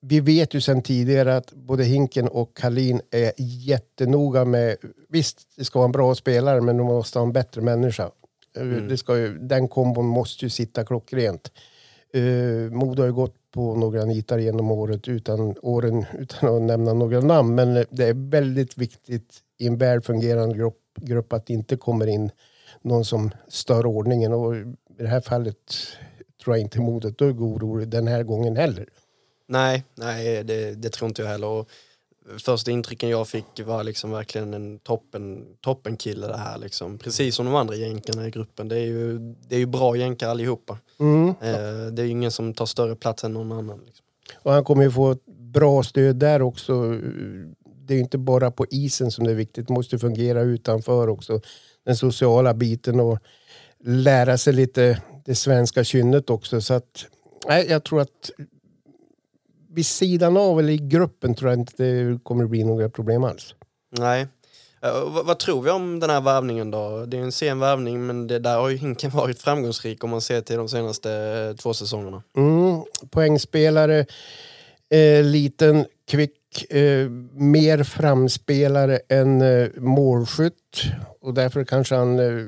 vi 0.00 0.20
vet 0.20 0.54
ju 0.54 0.60
sedan 0.60 0.82
tidigare 0.82 1.36
att 1.36 1.52
både 1.52 1.84
Hinken 1.84 2.28
och 2.28 2.56
Kalin 2.56 3.00
är 3.10 3.32
jättenoga 3.36 4.44
med... 4.44 4.76
Visst, 5.08 5.48
det 5.56 5.64
ska 5.64 5.78
vara 5.78 5.86
en 5.86 5.92
bra 5.92 6.14
spelare 6.14 6.60
men 6.60 6.76
de 6.76 6.86
måste 6.86 7.18
ha 7.18 7.26
en 7.26 7.32
bättre 7.32 7.60
människa. 7.60 8.10
Eh, 8.56 8.66
Det 8.66 8.96
ska 8.96 9.18
ju, 9.18 9.38
den 9.38 9.68
kombon 9.68 10.06
måste 10.06 10.44
ju 10.44 10.48
sitta 10.50 10.84
klockrent. 10.84 11.52
Uh, 12.16 12.70
Modo 12.70 13.02
har 13.02 13.06
ju 13.06 13.12
gått 13.12 13.34
på 13.50 13.74
några 13.74 14.04
nitar 14.04 14.38
genom 14.38 14.70
året 14.70 15.08
utan, 15.08 15.54
åren 15.62 16.04
utan 16.18 16.56
att 16.56 16.62
nämna 16.62 16.92
några 16.92 17.20
namn. 17.20 17.54
Men 17.54 17.76
eh, 17.76 17.84
det 17.90 18.04
är 18.04 18.30
väldigt 18.30 18.78
viktigt 18.78 19.34
i 19.58 19.66
en 19.66 19.76
väl 19.76 20.00
fungerande 20.00 20.54
grupp, 20.54 20.80
grupp 21.00 21.32
att 21.32 21.46
det 21.46 21.52
inte 21.52 21.76
kommer 21.76 22.06
in 22.06 22.30
någon 22.82 23.04
som 23.04 23.30
stör 23.48 23.86
ordningen. 23.86 24.32
Och 24.32 24.56
i 24.56 24.74
det 24.98 25.06
här 25.06 25.20
fallet 25.20 25.56
tror 26.44 26.56
jag 26.56 26.60
inte 26.60 26.80
Modo 26.80 27.08
är 27.08 27.32
orolig 27.32 27.88
den 27.88 28.06
här 28.06 28.22
gången 28.22 28.56
heller. 28.56 28.86
Nej, 29.50 29.84
nej 29.94 30.44
det, 30.44 30.74
det 30.74 30.90
tror 30.90 31.08
inte 31.08 31.22
jag 31.22 31.28
heller. 31.28 31.46
Och 31.46 31.68
första 32.38 32.70
intrycken 32.70 33.08
jag 33.08 33.28
fick 33.28 33.60
var 33.64 33.84
liksom 33.84 34.10
verkligen 34.10 34.54
en 34.54 34.78
toppen, 34.78 35.46
toppen 35.60 35.96
kille 35.96 36.26
det 36.26 36.36
här 36.36 36.58
liksom. 36.58 36.98
Precis 36.98 37.34
som 37.34 37.46
de 37.46 37.54
andra 37.54 37.74
jänkarna 37.74 38.26
i 38.26 38.30
gruppen. 38.30 38.68
Det 38.68 38.76
är 38.76 38.84
ju, 38.84 39.18
det 39.18 39.54
är 39.54 39.58
ju 39.58 39.66
bra 39.66 39.96
jänkar 39.96 40.28
allihopa. 40.28 40.78
Mm. 41.00 41.28
Eh, 41.28 41.92
det 41.92 42.02
är 42.02 42.04
ju 42.04 42.08
ingen 42.08 42.30
som 42.30 42.54
tar 42.54 42.66
större 42.66 42.96
plats 42.96 43.24
än 43.24 43.32
någon 43.32 43.52
annan. 43.52 43.80
Liksom. 43.86 44.04
Och 44.42 44.52
han 44.52 44.64
kommer 44.64 44.82
ju 44.82 44.90
få 44.90 45.10
ett 45.10 45.26
bra 45.26 45.82
stöd 45.82 46.16
där 46.16 46.42
också. 46.42 46.98
Det 47.86 47.94
är 47.94 47.96
ju 47.96 48.00
inte 48.00 48.18
bara 48.18 48.50
på 48.50 48.66
isen 48.70 49.10
som 49.10 49.24
det 49.24 49.30
är 49.30 49.34
viktigt. 49.36 49.66
Det 49.66 49.72
måste 49.72 49.98
fungera 49.98 50.40
utanför 50.40 51.08
också. 51.08 51.40
Den 51.84 51.96
sociala 51.96 52.54
biten 52.54 53.00
och 53.00 53.18
lära 53.84 54.38
sig 54.38 54.52
lite 54.52 55.02
det 55.24 55.34
svenska 55.34 55.84
kynnet 55.84 56.30
också. 56.30 56.60
Så 56.60 56.74
att, 56.74 57.06
nej, 57.48 57.66
jag 57.68 57.84
tror 57.84 58.00
att 58.00 58.30
vid 59.70 59.86
sidan 59.86 60.36
av 60.36 60.58
eller 60.58 60.72
i 60.72 60.76
gruppen 60.76 61.34
tror 61.34 61.50
jag 61.50 61.58
inte 61.58 61.82
det 61.82 62.18
kommer 62.22 62.46
bli 62.46 62.64
några 62.64 62.88
problem 62.88 63.24
alls. 63.24 63.54
Nej. 63.98 64.26
Vad, 64.82 65.26
vad 65.26 65.38
tror 65.38 65.62
vi 65.62 65.70
om 65.70 66.00
den 66.00 66.10
här 66.10 66.20
värvningen 66.20 66.70
då? 66.70 67.06
Det 67.06 67.16
är 67.16 67.22
en 67.22 67.32
sen 67.32 67.58
värvning 67.58 68.06
men 68.06 68.26
det 68.26 68.38
där 68.38 68.58
har 68.58 68.68
ju 68.68 68.76
Hinken 68.76 69.10
varit 69.14 69.42
framgångsrik 69.42 70.04
om 70.04 70.10
man 70.10 70.20
ser 70.20 70.40
till 70.40 70.56
de 70.56 70.68
senaste 70.68 71.12
eh, 71.12 71.56
två 71.56 71.74
säsongerna. 71.74 72.22
Mm, 72.36 72.82
poängspelare, 73.10 74.06
eh, 74.90 75.24
liten, 75.24 75.86
kvick, 76.06 76.72
eh, 76.72 77.08
mer 77.32 77.82
framspelare 77.82 79.00
än 79.08 79.42
eh, 79.42 79.68
målskytt. 79.76 80.82
Och 81.20 81.34
därför 81.34 81.64
kanske 81.64 81.94
han 81.94 82.18
eh, 82.18 82.46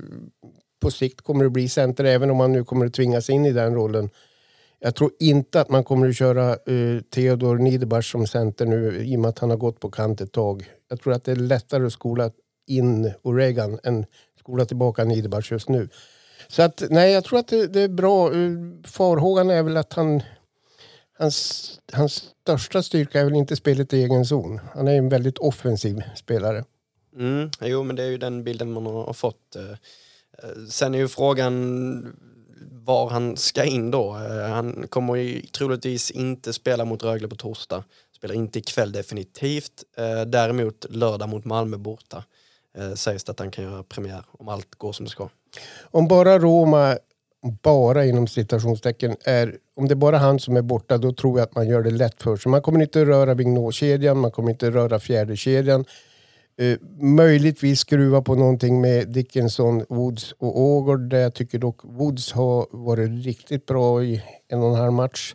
på 0.80 0.90
sikt 0.90 1.20
kommer 1.20 1.44
att 1.44 1.52
bli 1.52 1.68
center 1.68 2.04
även 2.04 2.30
om 2.30 2.40
han 2.40 2.52
nu 2.52 2.64
kommer 2.64 2.86
att 2.86 2.94
tvingas 2.94 3.30
in 3.30 3.46
i 3.46 3.52
den 3.52 3.74
rollen. 3.74 4.10
Jag 4.84 4.94
tror 4.94 5.10
inte 5.18 5.60
att 5.60 5.68
man 5.68 5.84
kommer 5.84 6.08
att 6.08 6.16
köra 6.16 6.56
uh, 6.70 7.00
Theodor 7.00 7.58
Niederbach 7.58 8.12
som 8.12 8.26
center 8.26 8.66
nu 8.66 9.04
i 9.04 9.16
och 9.16 9.20
med 9.20 9.28
att 9.28 9.38
han 9.38 9.50
har 9.50 9.56
gått 9.56 9.80
på 9.80 9.90
kant 9.90 10.20
ett 10.20 10.32
tag. 10.32 10.70
Jag 10.88 11.00
tror 11.00 11.12
att 11.12 11.24
det 11.24 11.32
är 11.32 11.36
lättare 11.36 11.86
att 11.86 11.92
skola 11.92 12.30
in 12.66 13.12
Oregan 13.22 13.78
än 13.82 14.06
skola 14.38 14.64
tillbaka 14.64 15.04
Niederbach 15.04 15.52
just 15.52 15.68
nu. 15.68 15.88
Så 16.48 16.62
att, 16.62 16.82
nej, 16.90 17.12
jag 17.12 17.24
tror 17.24 17.38
att 17.38 17.48
det, 17.48 17.66
det 17.66 17.80
är 17.80 17.88
bra. 17.88 18.30
Uh, 18.30 18.74
Farhågan 18.84 19.50
är 19.50 19.62
väl 19.62 19.76
att 19.76 19.92
han... 19.92 20.22
Hans, 21.18 21.80
hans 21.92 22.12
största 22.42 22.82
styrka 22.82 23.20
är 23.20 23.24
väl 23.24 23.34
inte 23.34 23.56
spelet 23.56 23.92
i 23.92 24.02
egen 24.02 24.24
zon. 24.24 24.60
Han 24.74 24.88
är 24.88 24.98
en 24.98 25.08
väldigt 25.08 25.38
offensiv 25.38 26.02
spelare. 26.16 26.64
Mm, 27.16 27.50
jo, 27.60 27.82
men 27.82 27.96
det 27.96 28.02
är 28.02 28.10
ju 28.10 28.18
den 28.18 28.44
bilden 28.44 28.72
man 28.72 28.86
har 28.86 29.12
fått. 29.12 29.56
Eh, 29.56 29.62
sen 30.68 30.94
är 30.94 30.98
ju 30.98 31.08
frågan 31.08 32.16
var 32.70 33.10
han 33.10 33.36
ska 33.36 33.64
in 33.64 33.90
då. 33.90 34.16
Eh, 34.16 34.48
han 34.48 34.86
kommer 34.88 35.14
ju 35.14 35.40
troligtvis 35.40 36.10
inte 36.10 36.52
spela 36.52 36.84
mot 36.84 37.02
Rögle 37.02 37.28
på 37.28 37.36
torsdag. 37.36 37.84
Spelar 38.16 38.34
inte 38.34 38.58
ikväll 38.58 38.92
definitivt. 38.92 39.84
Eh, 39.96 40.22
däremot 40.22 40.86
lördag 40.90 41.28
mot 41.28 41.44
Malmö 41.44 41.76
borta 41.76 42.24
eh, 42.78 42.94
sägs 42.94 43.24
det 43.24 43.32
att 43.32 43.38
han 43.38 43.50
kan 43.50 43.64
göra 43.64 43.82
premiär 43.82 44.24
om 44.30 44.48
allt 44.48 44.74
går 44.74 44.92
som 44.92 45.04
det 45.04 45.10
ska. 45.10 45.28
Om 45.82 46.08
bara 46.08 46.38
Roma, 46.38 46.96
bara 47.62 48.04
inom 48.04 48.26
citationstecken, 48.26 49.16
är, 49.24 49.56
om 49.76 49.88
det 49.88 49.94
är 49.94 49.96
bara 49.96 50.18
han 50.18 50.40
som 50.40 50.56
är 50.56 50.62
borta 50.62 50.98
då 50.98 51.12
tror 51.12 51.38
jag 51.38 51.48
att 51.48 51.54
man 51.54 51.68
gör 51.68 51.82
det 51.82 51.90
lätt 51.90 52.22
för 52.22 52.36
sig. 52.36 52.50
Man 52.50 52.62
kommer 52.62 52.82
inte 52.82 53.04
röra 53.04 53.34
Vignot-kedjan, 53.34 54.18
man 54.18 54.30
kommer 54.30 54.50
inte 54.50 54.70
röra 54.70 54.98
fjärde 54.98 55.36
kedjan 55.36 55.84
Eh, 56.62 56.78
möjligtvis 57.00 57.80
skruva 57.80 58.22
på 58.22 58.34
någonting 58.34 58.80
med 58.80 59.08
Dickinson, 59.08 59.84
Woods 59.88 60.32
och 60.38 60.60
Ågård 60.60 61.00
där 61.00 61.18
jag 61.18 61.34
tycker 61.34 61.58
dock 61.58 61.80
Woods 61.84 62.32
har 62.32 62.66
varit 62.70 63.24
riktigt 63.24 63.66
bra 63.66 64.04
i 64.04 64.22
en 64.48 64.62
och 64.62 64.68
en 64.68 64.74
halv 64.74 64.92
match. 64.92 65.34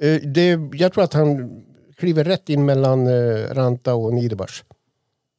Eh, 0.00 0.20
det, 0.20 0.58
jag 0.72 0.92
tror 0.92 1.04
att 1.04 1.12
han 1.12 1.62
kliver 1.96 2.24
rätt 2.24 2.48
in 2.48 2.64
mellan 2.64 3.06
eh, 3.06 3.54
Ranta 3.54 3.94
och 3.94 4.14
Niederbach. 4.14 4.62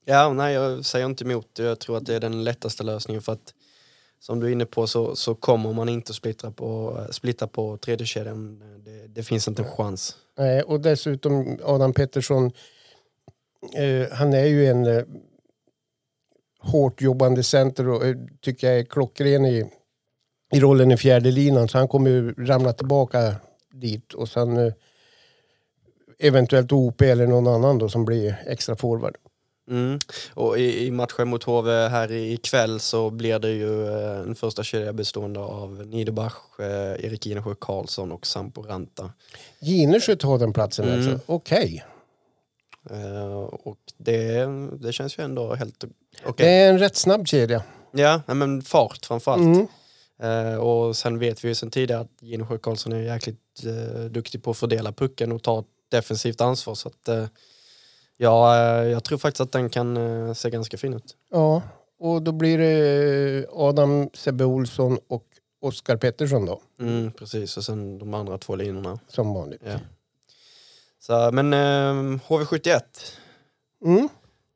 Ja, 0.06 0.34
nej 0.34 0.54
jag 0.54 0.86
säger 0.86 1.06
inte 1.06 1.24
emot. 1.24 1.48
Jag 1.60 1.80
tror 1.80 1.98
att 1.98 2.06
det 2.06 2.16
är 2.16 2.20
den 2.20 2.44
lättaste 2.44 2.84
lösningen 2.84 3.22
för 3.22 3.32
att 3.32 3.54
som 4.20 4.40
du 4.40 4.48
är 4.48 4.52
inne 4.52 4.66
på 4.66 4.88
så, 4.88 5.16
så 5.16 5.36
kommer 5.36 5.74
man 5.74 5.90
inte 5.90 6.10
att 6.10 6.16
splittra 6.16 6.52
på, 6.52 6.98
splitta 7.12 7.48
på 7.48 7.78
tredje 7.78 8.06
kedjan. 8.06 8.60
Det, 8.86 9.08
det 9.08 9.24
finns 9.24 9.48
inte 9.48 9.62
en 9.62 9.70
chans. 9.70 10.16
Nej, 10.38 10.62
och 10.62 10.80
dessutom 10.82 11.60
Adam 11.64 11.94
Pettersson 11.94 12.52
Eh, 13.76 14.12
han 14.12 14.34
är 14.34 14.46
ju 14.46 14.68
en 14.68 14.86
eh, 14.86 15.04
hårt 16.60 17.02
jobbande 17.02 17.44
center 17.44 17.88
och 17.88 18.06
eh, 18.06 18.16
tycker 18.42 18.68
jag 18.68 18.80
är 18.80 18.84
klockren 18.84 19.46
i, 19.46 19.72
i 20.54 20.60
rollen 20.60 20.92
i 20.92 20.98
fjärde 20.98 21.32
linan 21.32 21.68
så 21.68 21.78
han 21.78 21.88
kommer 21.88 22.10
ju 22.10 22.34
ramla 22.34 22.74
tillbaka 22.74 23.36
dit 23.72 24.14
och 24.14 24.30
sen 24.30 24.58
eh, 24.58 24.74
eventuellt 26.20 26.72
OP 26.72 27.02
eller 27.02 27.28
någon 27.28 27.48
annan 27.48 27.78
då 27.78 27.90
som 27.90 28.06
blir 28.06 28.36
extra 28.48 28.76
forward. 28.76 29.18
Mm. 29.70 30.00
Och 30.34 30.60
i, 30.60 30.86
i, 30.86 30.92
matchen 30.92 31.28
mot 31.28 31.44
HV 31.44 31.88
här 31.88 32.12
ikväll 32.12 32.80
så 32.80 33.10
blir 33.10 33.40
det 33.40 33.50
ju 33.50 33.88
eh, 33.88 34.20
en 34.20 34.36
första 34.36 34.64
kedja 34.64 34.94
bestående 34.94 35.40
av 35.40 35.88
Niederbach, 35.88 36.60
eh, 36.60 37.06
Erik 37.06 37.26
Ginesjö 37.26 37.56
Karlsson 37.60 38.12
och 38.12 38.28
Sampo 38.28 38.62
Ranta. 38.62 39.12
Ginesjö 39.60 40.16
tar 40.16 40.38
den 40.38 40.54
platsen 40.54 40.86
mm. 40.86 40.98
alltså? 40.98 41.20
Okej. 41.26 41.58
Okay. 41.58 41.97
Uh, 42.92 43.34
och 43.44 43.78
det, 43.98 44.46
det 44.82 44.94
känns 44.94 45.20
ju 45.20 45.24
ändå 45.24 45.56
helt 45.56 45.84
okej. 45.84 46.30
Okay. 46.30 46.46
Det 46.46 46.52
är 46.52 46.70
en 46.70 46.80
rätt 46.80 46.96
snabb 46.96 47.28
kedja. 47.28 47.64
Ja, 47.92 48.22
men 48.28 48.62
fart 48.62 49.06
framförallt. 49.06 49.42
Mm. 49.42 49.68
Uh, 50.24 50.58
och 50.58 50.96
sen 50.96 51.20
vet 51.20 51.44
vi 51.44 51.48
ju 51.48 51.56
sen 51.56 51.72
tidigare 51.72 52.02
att 52.02 52.22
Ginesjö 52.22 52.58
Karlsson 52.58 52.94
är 52.94 53.02
jäkligt 53.02 53.66
uh, 53.66 54.06
duktig 54.06 54.44
på 54.44 54.52
att 54.52 54.58
fördela 54.58 54.92
pucken 54.92 55.32
och 55.32 55.44
ta 55.44 55.64
defensivt 55.92 56.42
ansvar. 56.42 56.76
Så 56.76 56.88
att, 56.88 57.10
uh, 57.10 57.26
ja, 58.18 58.66
jag 58.86 59.04
tror 59.04 59.18
faktiskt 59.18 59.42
att 59.42 59.52
den 59.52 59.70
kan 59.70 60.36
se 60.36 60.50
ganska 60.50 60.78
fin 60.78 60.94
ut. 60.94 61.16
Ja, 61.32 61.62
och 62.00 62.22
då 62.22 62.32
blir 62.32 62.58
det 62.58 63.48
Adam 63.52 64.10
Sebbe 64.14 64.46
Olsson 64.46 65.00
och 65.08 65.24
Oskar 65.62 65.98
Pettersson 65.98 66.46
då. 66.46 66.62
Mm, 66.80 67.12
precis, 67.12 67.58
och 67.58 67.64
sen 67.64 68.00
de 68.00 68.14
andra 68.14 68.38
två 68.38 68.56
linorna. 68.56 69.00
Som 69.08 69.34
vanligt. 69.34 69.62
Ja. 69.66 69.80
Så, 71.08 71.32
men 71.32 71.54
eh, 71.54 72.20
HV71. 72.28 72.82
Mm. 73.86 74.10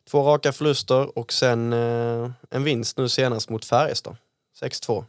Två 0.10 0.24
raka 0.24 0.52
förluster 0.52 1.18
och 1.18 1.34
sen 1.34 1.74
eh, 1.74 2.32
en 2.50 2.64
vinst 2.64 2.98
nu 2.98 3.10
senast 3.10 3.50
mot 3.50 3.66
Färjestad. 3.66 4.18
6-2. 4.62 5.06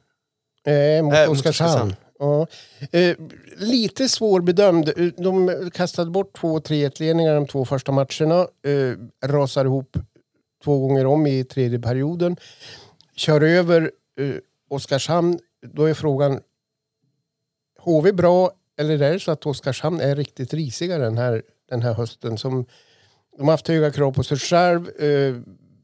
Eh, 0.65 1.05
mot 1.05 1.15
äh, 1.15 1.31
Oskarshamn. 1.31 1.95
Ja. 2.19 2.47
Eh, 2.93 3.17
lite 3.57 4.09
svårbedömd. 4.09 5.13
De 5.17 5.71
kastade 5.75 6.11
bort 6.11 6.37
två 6.41 6.59
3-1-ledningar 6.59 7.35
de 7.35 7.47
två 7.47 7.65
första 7.65 7.93
matcherna. 7.93 8.47
Eh, 8.67 9.29
rasar 9.29 9.65
ihop 9.65 9.97
två 10.65 10.79
gånger 10.79 11.07
om 11.07 11.27
i 11.27 11.45
tredje 11.45 11.79
perioden. 11.79 12.37
Kör 13.17 13.41
över 13.41 13.91
eh, 14.21 14.35
Oskarshamn. 14.71 15.39
Då 15.67 15.85
är 15.85 15.95
frågan, 15.95 16.41
HV 17.79 18.13
bra 18.13 18.51
eller 18.79 19.03
är 19.03 19.13
det 19.13 19.21
så 19.21 19.31
att 19.33 19.47
Oskarshamn 19.47 20.01
är 20.01 20.17
riktigt 20.17 20.55
risiga 20.55 20.99
den 20.99 21.19
här, 21.19 21.43
den 21.69 21.83
här 21.83 21.95
hösten? 21.95 22.39
Som, 22.39 22.67
de 23.37 23.45
har 23.45 23.51
haft 23.51 23.69
höga 23.69 23.91
krav 23.91 24.13
på 24.13 24.23
sig 24.23 24.39
själv. 24.39 24.89
Eh, 24.89 25.37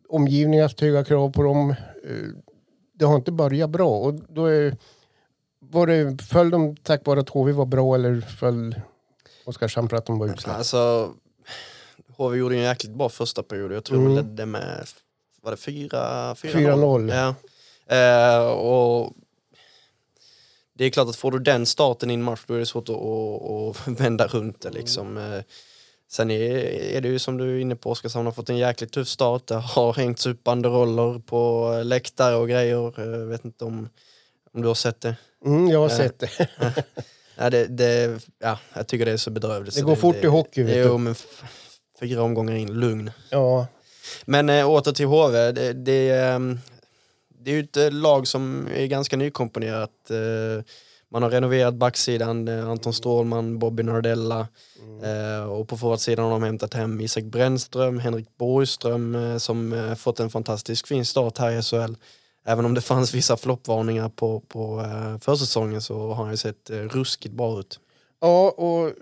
omgivningen 0.08 0.60
har 0.60 0.68
haft 0.68 0.80
höga 0.80 1.04
krav 1.04 1.32
på 1.32 1.42
dem. 1.42 1.70
Eh, 1.70 2.28
det 2.94 3.04
har 3.04 3.16
inte 3.16 3.32
börjat 3.32 3.70
bra. 3.70 3.98
Och 3.98 4.14
då 4.14 4.46
är, 4.46 4.76
var 5.60 5.86
det, 5.86 6.22
föll 6.22 6.50
de 6.50 6.76
tack 6.76 7.06
vare 7.06 7.20
att 7.20 7.28
HV 7.28 7.52
var 7.52 7.66
bra 7.66 7.94
eller 7.94 8.20
föll 8.20 8.74
Oskarshamn 9.44 9.88
för 9.88 9.96
att 9.96 10.06
de 10.06 10.18
var 10.18 10.26
utsläppta? 10.26 10.58
Alltså, 10.58 11.12
HV 12.16 12.36
gjorde 12.36 12.54
en 12.54 12.62
jäkligt 12.62 12.92
bra 12.92 13.08
första 13.08 13.42
period. 13.42 13.72
Jag 13.72 13.84
tror 13.84 13.98
mm. 13.98 14.14
de 14.14 14.22
ledde 14.22 14.46
med 14.46 14.86
var 15.42 15.50
det 15.50 15.56
4-0. 15.56 17.14
Ja. 17.14 17.34
Eh, 17.96 18.46
och 18.46 19.12
det 20.78 20.84
är 20.84 20.90
klart 20.90 21.08
att 21.08 21.16
får 21.16 21.30
du 21.30 21.38
den 21.38 21.66
starten 21.66 22.10
i 22.10 22.14
en 22.14 22.22
match 22.22 22.40
då 22.46 22.54
är 22.54 22.58
det 22.58 22.66
svårt 22.66 22.88
att, 22.88 22.96
att, 22.96 23.88
att 23.88 24.00
vända 24.00 24.26
runt 24.26 24.60
det 24.60 24.70
liksom. 24.70 25.16
Mm. 25.16 25.42
Sen 26.10 26.30
är, 26.30 26.50
är, 26.96 27.00
det 27.00 27.08
ju 27.08 27.18
som 27.18 27.36
du 27.36 27.56
är 27.56 27.60
inne 27.60 27.76
på, 27.76 27.90
Oskarshamn 27.90 28.26
har 28.26 28.32
fått 28.32 28.50
en 28.50 28.56
jäkligt 28.56 28.92
tuff 28.92 29.08
start. 29.08 29.46
Det 29.46 29.54
har 29.54 29.92
hängts 29.92 30.26
upp 30.26 30.44
banderoller 30.44 31.18
på 31.18 31.72
läktare 31.84 32.36
och 32.36 32.48
grejer. 32.48 32.92
Jag 32.96 33.26
vet 33.26 33.44
inte 33.44 33.64
om, 33.64 33.88
om 34.52 34.62
du 34.62 34.68
har 34.68 34.74
sett 34.74 35.00
det? 35.00 35.16
Mm, 35.44 35.68
jag 35.68 35.78
har 35.78 35.90
äh, 35.90 35.96
sett 35.96 36.18
det. 36.18 36.48
ja, 37.36 37.50
det, 37.50 37.66
det. 37.66 38.20
Ja, 38.38 38.58
jag 38.74 38.86
tycker 38.86 39.06
det 39.06 39.12
är 39.12 39.16
så 39.16 39.30
bedrövligt. 39.30 39.74
Det 39.74 39.82
går 39.82 39.94
det, 39.94 40.00
fort 40.00 40.16
det, 40.20 40.26
i 40.26 40.30
hockey. 40.30 40.62
Vet 40.62 40.86
jo, 40.86 40.98
men 40.98 41.14
fyra 42.00 42.22
omgångar 42.22 42.54
in, 42.54 42.72
lugn. 42.72 43.10
Ja. 43.30 43.66
Men 44.24 44.48
äh, 44.48 44.70
åter 44.70 44.92
till 44.92 45.06
HV. 45.06 45.52
Det, 45.52 45.72
det, 45.72 46.10
ehm, 46.10 46.58
det 47.48 47.52
är 47.52 47.56
ju 47.56 47.62
ett 47.62 47.76
eh, 47.76 47.90
lag 47.90 48.26
som 48.26 48.68
är 48.74 48.86
ganska 48.86 49.16
nykomponerat. 49.16 50.10
Eh, 50.10 50.64
man 51.10 51.22
har 51.22 51.30
renoverat 51.30 51.74
backsidan, 51.74 52.48
eh, 52.48 52.68
Anton 52.68 52.92
Strålman, 52.92 53.58
Bobby 53.58 53.82
Nardella 53.82 54.48
mm. 55.02 55.48
och 55.48 55.68
på 55.68 55.76
forwardsidan 55.76 56.24
har 56.24 56.32
de 56.32 56.42
hämtat 56.42 56.74
hem 56.74 57.00
Isak 57.00 57.24
Brännström, 57.24 57.98
Henrik 57.98 58.36
Borgström 58.36 59.40
som 59.40 59.94
fått 59.98 60.20
en 60.20 60.30
fantastisk 60.30 60.86
fin 60.86 61.04
start 61.04 61.38
här 61.38 61.58
i 61.58 61.62
SHL. 61.62 61.94
Även 62.44 62.64
om 62.64 62.74
det 62.74 62.80
fanns 62.80 63.14
vissa 63.14 63.36
floppvarningar 63.36 64.08
på, 64.08 64.40
på 64.40 64.84
försäsongen 65.20 65.82
så 65.82 66.08
har 66.08 66.24
han 66.24 66.30
ju 66.30 66.36
sett 66.36 66.70
ruskigt 66.70 67.34
bra 67.34 67.60
ut. 67.60 67.80
Ja, 68.20 68.50
och 68.50 68.92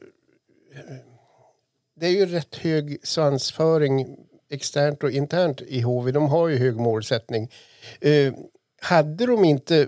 det 2.00 2.06
är 2.06 2.10
ju 2.10 2.26
rätt 2.26 2.56
hög 2.56 2.98
svansföring 3.02 4.06
externt 4.50 5.02
och 5.02 5.10
internt 5.10 5.60
i 5.60 5.80
HV. 5.80 6.12
De 6.12 6.28
har 6.28 6.48
ju 6.48 6.56
hög 6.56 6.76
målsättning. 6.76 7.50
Eh, 8.00 8.34
hade 8.80 9.26
de 9.26 9.44
inte 9.44 9.80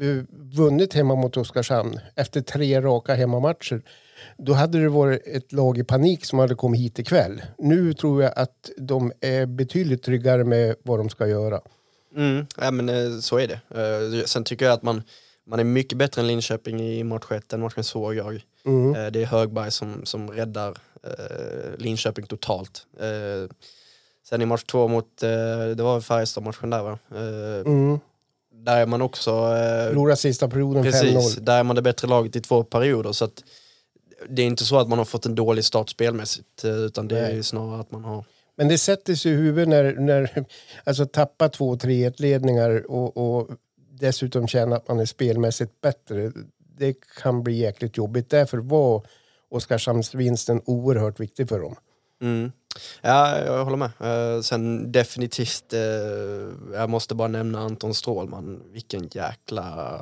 eh, 0.00 0.24
vunnit 0.30 0.94
hemma 0.94 1.14
mot 1.14 1.36
Oskarshamn 1.36 2.00
efter 2.16 2.40
tre 2.40 2.80
raka 2.80 3.14
hemmamatcher 3.14 3.82
då 4.38 4.52
hade 4.52 4.80
det 4.80 4.88
varit 4.88 5.26
ett 5.26 5.52
lag 5.52 5.78
i 5.78 5.84
panik 5.84 6.24
som 6.24 6.38
hade 6.38 6.54
kommit 6.54 6.80
hit 6.80 6.98
ikväll. 6.98 7.42
Nu 7.58 7.92
tror 7.92 8.22
jag 8.22 8.32
att 8.36 8.70
de 8.76 9.12
är 9.20 9.46
betydligt 9.46 10.02
tryggare 10.02 10.44
med 10.44 10.76
vad 10.82 10.98
de 10.98 11.08
ska 11.08 11.26
göra. 11.26 11.60
Mm, 12.16 12.46
ja, 12.56 12.70
men 12.70 12.88
eh, 12.88 13.18
så 13.18 13.38
är 13.38 13.48
det. 13.48 13.60
Eh, 13.80 14.24
sen 14.24 14.44
tycker 14.44 14.64
jag 14.64 14.74
att 14.74 14.82
man, 14.82 15.02
man 15.46 15.58
är 15.60 15.64
mycket 15.64 15.98
bättre 15.98 16.20
än 16.22 16.26
Linköping 16.26 16.80
i 16.80 17.04
match 17.04 17.30
1, 17.30 17.48
den 17.48 17.60
matchen 17.60 17.84
såg 17.84 18.14
jag. 18.14 18.44
Mm. 18.66 19.12
Det 19.12 19.22
är 19.22 19.26
Högberg 19.26 19.70
som, 19.70 20.06
som 20.06 20.30
räddar 20.30 20.78
Linköping 21.78 22.26
totalt. 22.26 22.86
Sen 24.28 24.42
i 24.42 24.46
match 24.46 24.64
två 24.64 24.88
mot, 24.88 25.22
eh, 25.22 25.28
det 25.76 25.82
var 25.82 26.00
Färjestad-matchen 26.00 26.70
där 26.70 26.82
va? 26.82 26.98
Eh, 27.10 27.72
mm. 27.72 27.98
Där 28.52 28.80
är 28.80 28.86
man 28.86 29.02
också... 29.02 29.30
Eh, 29.30 29.88
Förlorade 29.88 30.16
sista 30.16 30.48
perioden 30.48 30.84
5-0. 30.84 31.40
Där 31.40 31.58
är 31.58 31.62
man 31.62 31.76
det 31.76 31.82
bättre 31.82 32.08
laget 32.08 32.36
i 32.36 32.40
två 32.40 32.64
perioder. 32.64 33.12
Så 33.12 33.24
att, 33.24 33.44
det 34.28 34.42
är 34.42 34.46
inte 34.46 34.64
så 34.64 34.78
att 34.78 34.88
man 34.88 34.98
har 34.98 35.04
fått 35.04 35.26
en 35.26 35.34
dålig 35.34 35.64
start 35.64 35.88
spelmässigt 35.88 36.64
utan 36.64 37.08
det 37.08 37.22
Nej. 37.22 37.38
är 37.38 37.42
snarare 37.42 37.80
att 37.80 37.90
man 37.90 38.04
har... 38.04 38.24
Men 38.56 38.68
det 38.68 38.78
sätter 38.78 39.14
sig 39.14 39.32
i 39.32 39.34
huvudet 39.34 39.68
när, 39.68 39.92
när 39.92 40.46
alltså 40.84 41.06
tappa 41.06 41.48
två 41.48 41.74
3-1 41.76 42.14
ledningar 42.16 42.90
och, 42.90 43.16
och 43.16 43.48
dessutom 43.90 44.48
känna 44.48 44.76
att 44.76 44.88
man 44.88 45.00
är 45.00 45.06
spelmässigt 45.06 45.80
bättre. 45.80 46.32
Det 46.78 46.96
kan 47.22 47.42
bli 47.42 47.54
jäkligt 47.54 47.96
jobbigt. 47.96 48.30
Därför 48.30 48.58
var 48.58 49.06
Oskarshamnsvinsten 49.48 50.62
oerhört 50.64 51.20
viktig 51.20 51.48
för 51.48 51.60
dem. 51.60 51.76
Mm. 52.22 52.52
Ja, 53.02 53.38
jag 53.38 53.64
håller 53.64 53.76
med. 53.76 53.90
Uh, 54.00 54.42
sen 54.42 54.92
definitivt, 54.92 55.74
uh, 55.74 55.80
jag 56.72 56.90
måste 56.90 57.14
bara 57.14 57.28
nämna 57.28 57.60
Anton 57.60 57.94
Strålman. 57.94 58.62
Vilken 58.72 59.08
jäkla 59.12 60.00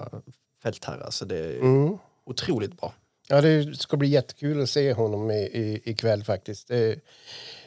fältherre. 0.63 1.05
Alltså 1.05 1.25
det 1.25 1.39
är 1.39 1.61
mm. 1.61 1.99
otroligt 2.25 2.81
bra. 2.81 2.93
Ja, 3.29 3.41
det 3.41 3.79
ska 3.79 3.97
bli 3.97 4.09
jättekul 4.09 4.63
att 4.63 4.71
se 4.71 4.93
honom 4.93 5.31
i, 5.31 5.35
i, 5.35 5.81
ikväll 5.85 6.25
faktiskt. 6.25 6.69
Det, 6.69 7.01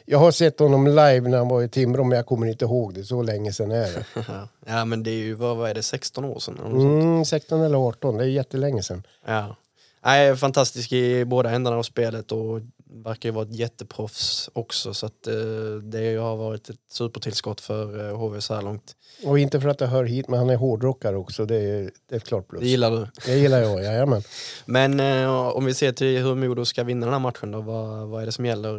jag 0.04 0.18
har 0.18 0.30
sett 0.30 0.58
honom 0.58 0.86
live 0.86 1.20
när 1.20 1.38
han 1.38 1.48
var 1.48 1.62
i 1.62 1.68
Timrå 1.68 2.04
men 2.04 2.16
jag 2.16 2.26
kommer 2.26 2.46
inte 2.46 2.64
ihåg 2.64 2.94
det. 2.94 3.04
Så 3.04 3.22
länge 3.22 3.52
sedan 3.52 3.70
är 3.70 3.92
det. 3.92 4.04
ja 4.66 4.84
men 4.84 5.02
det 5.02 5.10
är 5.10 5.24
ju, 5.24 5.34
vad, 5.34 5.56
vad 5.56 5.70
är 5.70 5.74
det, 5.74 5.82
16 5.82 6.24
år 6.24 6.38
sedan? 6.38 6.58
Mm, 6.58 7.24
16 7.24 7.60
eller 7.60 7.88
18, 7.88 8.16
det 8.16 8.24
är 8.24 8.28
jättelänge 8.28 8.82
sedan. 8.82 9.06
Ja. 9.26 9.56
Nej, 10.04 10.36
fantastisk 10.36 10.92
i 10.92 11.24
båda 11.24 11.50
ändarna 11.50 11.76
av 11.76 11.82
spelet 11.82 12.32
och 12.32 12.60
verkar 12.90 13.28
ju 13.28 13.32
vara 13.32 13.44
ett 13.44 13.54
jätteproffs 13.54 14.50
också 14.52 14.94
så 14.94 15.06
att 15.06 15.26
eh, 15.26 15.34
det 15.82 16.16
har 16.16 16.36
varit 16.36 16.68
ett 16.68 16.76
supertillskott 16.90 17.60
för 17.60 18.08
eh, 18.08 18.16
HV 18.16 18.40
så 18.40 18.54
här 18.54 18.62
långt. 18.62 18.96
Och 19.24 19.38
inte 19.38 19.60
för 19.60 19.68
att 19.68 19.78
det 19.78 19.86
hör 19.86 20.04
hit, 20.04 20.28
men 20.28 20.38
han 20.38 20.50
är 20.50 20.56
hårdrockare 20.56 21.16
också. 21.16 21.46
Det 21.46 21.56
är, 21.56 21.90
det 22.08 22.14
är 22.14 22.16
ett 22.16 22.24
klart 22.24 22.48
plus. 22.48 22.62
Det 22.62 22.68
gillar 22.68 22.90
du. 22.90 23.06
Det 23.26 23.38
gillar 23.38 23.60
jag, 23.60 23.84
jajamän. 23.84 24.22
Men 24.64 25.00
eh, 25.00 25.48
om 25.48 25.64
vi 25.64 25.74
ser 25.74 25.92
till 25.92 26.18
hur 26.18 26.34
Modo 26.34 26.64
ska 26.64 26.84
vinna 26.84 27.06
den 27.06 27.12
här 27.12 27.20
matchen 27.20 27.50
då, 27.50 27.60
vad, 27.60 28.08
vad 28.08 28.22
är 28.22 28.26
det 28.26 28.32
som 28.32 28.46
gäller? 28.46 28.74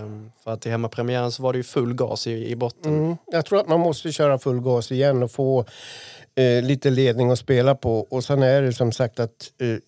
Eh, 0.00 0.10
för 0.44 0.50
att 0.50 0.66
i 0.66 0.70
hemmapremiären 0.70 1.32
så 1.32 1.42
var 1.42 1.52
det 1.52 1.56
ju 1.56 1.62
full 1.62 1.94
gas 1.94 2.26
i, 2.26 2.50
i 2.50 2.56
botten. 2.56 2.98
Mm. 2.98 3.16
Jag 3.26 3.46
tror 3.46 3.60
att 3.60 3.68
man 3.68 3.80
måste 3.80 4.12
köra 4.12 4.38
full 4.38 4.60
gas 4.60 4.92
igen 4.92 5.22
och 5.22 5.30
få 5.30 5.64
eh, 6.34 6.62
lite 6.62 6.90
ledning 6.90 7.30
att 7.30 7.38
spela 7.38 7.74
på. 7.74 8.00
Och 8.00 8.24
sen 8.24 8.42
är 8.42 8.62
det 8.62 8.72
som 8.72 8.92
sagt 8.92 9.20
att 9.20 9.52
eh, 9.58 9.78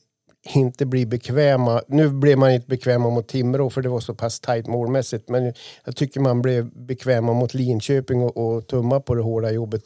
inte 0.55 0.87
bli 0.87 1.07
bekväma. 1.07 1.83
Nu 1.89 2.09
blev 2.09 2.39
man 2.39 2.51
inte 2.51 2.67
bekväma 2.67 3.11
mot 3.11 3.29
Timrå 3.29 3.71
för 3.71 3.83
det 3.83 3.89
var 3.89 4.01
så 4.01 4.15
pass 4.15 4.41
tajt 4.41 4.67
målmässigt. 4.67 5.29
Men 5.29 5.53
jag 5.85 5.97
tycker 5.97 6.21
man 6.21 6.43
blev 6.43 6.71
bekväma 6.87 7.33
mot 7.33 7.55
Linköping 7.55 8.23
och, 8.23 8.37
och 8.37 8.67
tumma 8.67 9.01
på 9.01 9.15
det 9.15 9.23
hårda 9.23 9.51
jobbet 9.51 9.83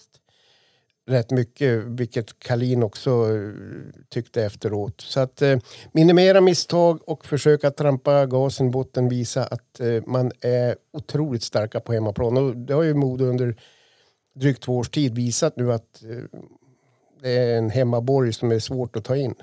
rätt 1.07 1.31
mycket, 1.31 1.85
vilket 1.85 2.39
Kalin 2.39 2.83
också 2.83 3.11
eh, 3.11 3.51
tyckte 4.09 4.45
efteråt. 4.45 5.01
Så 5.01 5.21
att 5.21 5.43
eh, 5.43 5.59
minimera 5.93 6.41
misstag 6.41 7.09
och 7.09 7.27
försöka 7.27 7.71
trampa 7.71 8.27
gasen 8.27 8.67
i 8.67 8.71
botten, 8.71 9.09
visa 9.09 9.45
att 9.45 9.81
eh, 9.81 10.03
man 10.07 10.33
är 10.41 10.77
otroligt 10.93 11.43
starka 11.43 11.81
på 11.81 11.93
hemmaplan. 11.93 12.37
Och 12.37 12.57
det 12.57 12.75
har 12.75 12.83
ju 12.83 12.95
Modo 12.95 13.25
under 13.25 13.57
drygt 14.35 14.63
två 14.63 14.77
års 14.77 14.91
tid 14.91 15.15
visat 15.15 15.57
nu 15.57 15.73
att 15.73 16.03
eh, 16.03 16.41
det 17.23 17.31
är 17.31 17.59
en 17.59 17.71
hemmaborg 17.71 18.33
som 18.33 18.53
är 18.53 18.59
svårt 18.59 18.97
att 18.97 19.05
ta 19.05 19.17
in. 19.17 19.35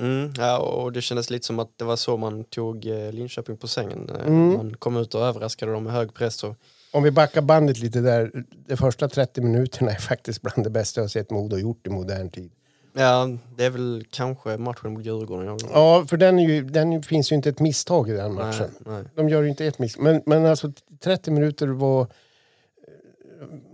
Mm, 0.00 0.32
ja, 0.36 0.58
och 0.58 0.92
det 0.92 1.02
kändes 1.02 1.30
lite 1.30 1.46
som 1.46 1.58
att 1.58 1.78
det 1.78 1.84
var 1.84 1.96
så 1.96 2.16
man 2.16 2.44
tog 2.44 2.86
eh, 2.86 3.12
Linköping 3.12 3.56
på 3.56 3.68
sängen. 3.68 4.10
Eh, 4.10 4.26
Mm. 4.26 4.52
Man 4.52 4.76
kom 4.76 4.96
ut 4.96 5.14
och 5.14 5.20
överraskade 5.26 5.72
dem 5.72 5.84
med 5.84 5.92
hög 5.92 6.14
press. 6.14 6.44
Och, 6.44 6.54
Om 6.92 7.02
vi 7.02 7.10
backar 7.10 7.42
bandet 7.42 7.78
lite 7.78 8.00
där, 8.00 8.44
de 8.68 8.76
första 8.76 9.08
30 9.08 9.40
minuterna 9.40 9.90
är 9.90 9.98
faktiskt 9.98 10.42
bland 10.42 10.64
det 10.64 10.70
bästa 10.70 11.00
jag 11.00 11.10
sett 11.10 11.30
Modo 11.30 11.56
gjort 11.56 11.86
i 11.86 11.90
modern 11.90 12.30
tid. 12.30 12.52
ja, 12.92 13.28
det 13.56 13.64
är 13.64 13.70
väl 13.70 14.04
kanske 14.10 14.56
matchen 14.56 14.92
mot 14.94 15.04
Djurgården. 15.06 15.46
Jag, 15.46 15.60
Ja, 15.72 16.04
för 16.08 16.16
den, 16.16 16.38
ju, 16.38 16.64
den 16.64 17.02
finns 17.02 17.32
ju 17.32 17.36
inte 17.36 17.48
ett 17.48 17.60
misstag 17.60 18.08
i 18.10 18.12
den 18.12 18.34
matchen. 18.34 18.70
nej, 18.78 18.94
nej. 18.94 19.04
De 19.14 19.28
gör 19.28 19.42
ju 19.42 19.48
inte 19.48 19.66
ett 19.66 19.78
misstag. 19.78 20.04
Men, 20.04 20.22
men 20.26 20.46
alltså 20.46 20.72
30 21.00 21.30
minuter 21.30 21.66
var... 21.68 22.06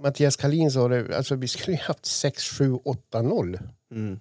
Mattias 0.02 0.36
Kalin 0.36 0.70
sa 0.70 0.88
det, 0.88 1.16
alltså 1.16 1.34
vi 1.34 1.48
skulle 1.48 1.76
ju 1.76 1.82
haft 1.82 2.06
6, 2.06 2.44
7, 2.58 2.74
8, 2.84 3.22
0. 3.22 3.58
Mm. 3.92 4.18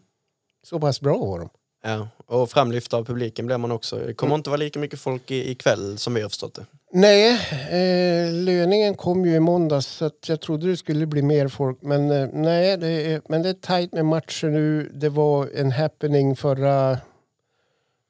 Så 0.63 0.79
pass 0.79 1.01
bra 1.01 1.17
var 1.17 1.39
de. 1.39 1.49
Ja, 1.81 2.07
och 2.25 2.49
framlyft 2.51 2.93
av 2.93 3.05
publiken 3.05 3.45
blir 3.45 3.57
man 3.57 3.71
också. 3.71 3.95
Det 3.99 4.13
kommer 4.13 4.35
inte 4.35 4.49
vara 4.49 4.57
lika 4.57 4.79
mycket 4.79 4.99
folk 4.99 5.31
i- 5.31 5.51
ikväll 5.51 5.97
som 5.97 6.13
vi 6.13 6.21
har 6.21 6.29
förstått 6.29 6.53
det. 6.53 6.65
Nej, 6.91 7.31
eh, 7.69 8.33
löningen 8.33 8.95
kom 8.95 9.25
ju 9.25 9.35
i 9.35 9.39
måndags 9.39 9.87
så 9.87 10.11
jag 10.27 10.41
trodde 10.41 10.67
det 10.67 10.77
skulle 10.77 11.05
bli 11.05 11.21
mer 11.21 11.47
folk. 11.47 11.81
Men 11.81 12.11
eh, 12.11 12.27
nej, 12.33 12.77
det 12.77 12.87
är, 12.87 13.21
men 13.29 13.41
det 13.43 13.49
är 13.49 13.53
tajt 13.53 13.93
med 13.93 14.05
matcher 14.05 14.47
nu. 14.47 14.91
Det 14.93 15.09
var 15.09 15.49
en 15.55 15.71
happening 15.71 16.35
förra... 16.35 16.97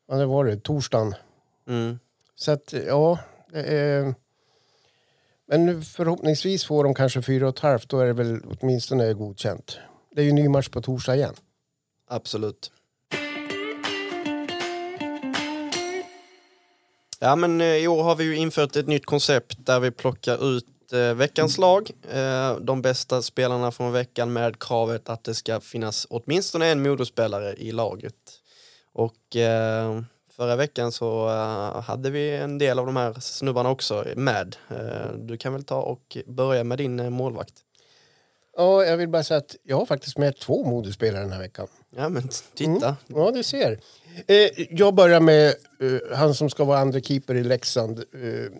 Vad 0.07 0.19
det 0.19 0.25
var 0.25 0.45
det? 0.45 0.57
Torsdagen. 0.59 1.15
Mm. 1.67 1.99
Så 2.35 2.51
att 2.51 2.73
ja, 2.87 3.19
är... 3.53 4.15
Men 5.47 5.83
förhoppningsvis 5.83 6.65
får 6.65 6.83
de 6.83 6.93
kanske 6.93 7.21
fyra 7.21 7.47
och 7.49 7.55
ett 7.55 7.59
halvt. 7.59 7.89
Då 7.89 7.99
är 7.99 8.05
det 8.05 8.13
väl 8.13 8.39
åtminstone 8.59 9.13
godkänt. 9.13 9.77
Det 10.11 10.21
är 10.21 10.25
ju 10.25 10.31
ny 10.31 10.49
match 10.49 10.69
på 10.69 10.81
torsdag 10.81 11.15
igen. 11.15 11.33
Absolut. 12.07 12.71
Ja 17.21 17.35
men 17.35 17.61
eh, 17.61 17.67
i 17.67 17.87
år 17.87 18.03
har 18.03 18.15
vi 18.15 18.23
ju 18.23 18.35
infört 18.35 18.75
ett 18.75 18.87
nytt 18.87 19.05
koncept 19.05 19.65
där 19.65 19.79
vi 19.79 19.91
plockar 19.91 20.57
ut 20.57 20.93
eh, 20.93 21.13
veckans 21.13 21.57
lag. 21.57 21.91
Eh, 22.11 22.55
de 22.55 22.81
bästa 22.81 23.21
spelarna 23.21 23.71
från 23.71 23.91
veckan 23.91 24.33
med 24.33 24.59
kravet 24.59 25.09
att 25.09 25.23
det 25.23 25.35
ska 25.35 25.59
finnas 25.59 26.07
åtminstone 26.09 26.67
en 26.67 26.81
modospelare 26.81 27.53
i 27.53 27.71
laget. 27.71 28.15
Och 28.93 29.35
eh, 29.35 30.01
förra 30.31 30.55
veckan 30.55 30.91
så 30.91 31.29
eh, 31.29 31.81
hade 31.81 32.09
vi 32.09 32.35
en 32.35 32.57
del 32.57 32.79
av 32.79 32.85
de 32.85 32.95
här 32.95 33.13
snubbarna 33.19 33.69
också 33.69 34.05
med. 34.15 34.55
Eh, 34.69 35.13
du 35.17 35.37
kan 35.37 35.53
väl 35.53 35.63
ta 35.63 35.81
och 35.81 36.17
börja 36.27 36.63
med 36.63 36.77
din 36.77 36.99
eh, 36.99 37.09
målvakt. 37.09 37.53
Ja, 38.57 38.83
jag 38.83 38.97
vill 38.97 39.09
bara 39.09 39.23
säga 39.23 39.37
att 39.37 39.55
jag 39.63 39.77
har 39.77 39.85
faktiskt 39.85 40.17
med 40.17 40.39
två 40.39 40.63
modespelare 40.63 41.23
den 41.23 41.31
här 41.31 41.39
veckan. 41.39 41.67
Ja 41.95 42.09
men 42.09 42.23
titta. 42.53 42.95
Ja, 43.07 43.31
du 43.31 43.43
ser. 43.43 43.79
Eh, 44.27 44.65
jag 44.69 44.95
börjar 44.95 45.19
med 45.21 45.47
eh, 45.47 46.17
han 46.17 46.33
som 46.33 46.49
ska 46.49 46.63
vara 46.63 46.79
andra 46.79 46.99
keeper 46.99 47.35
i 47.35 47.43
Leksand. 47.43 47.99
Eh, 47.99 48.51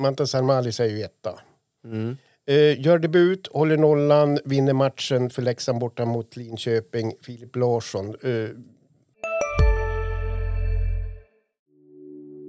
Mantas 0.00 0.34
Armalis 0.34 0.80
är 0.80 0.84
ju 0.84 1.02
etta. 1.02 1.40
Mm. 1.84 2.16
Eh, 2.46 2.80
gör 2.80 2.98
debut, 2.98 3.46
håller 3.52 3.76
nollan, 3.76 4.38
vinner 4.44 4.72
matchen 4.72 5.30
för 5.30 5.42
Leksand 5.42 5.78
borta 5.78 6.04
mot 6.04 6.36
Linköping. 6.36 7.12
Filip 7.22 7.56
Larsson. 7.56 8.14
Eh, 8.22 8.48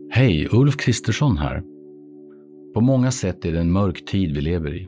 Hej, 0.09 0.47
Ulf 0.51 0.77
Kristersson 0.77 1.37
här. 1.37 1.63
På 2.73 2.81
många 2.81 3.11
sätt 3.11 3.45
är 3.45 3.51
det 3.51 3.59
en 3.59 3.71
mörk 3.71 4.05
tid 4.05 4.35
vi 4.35 4.41
lever 4.41 4.73
i. 4.75 4.87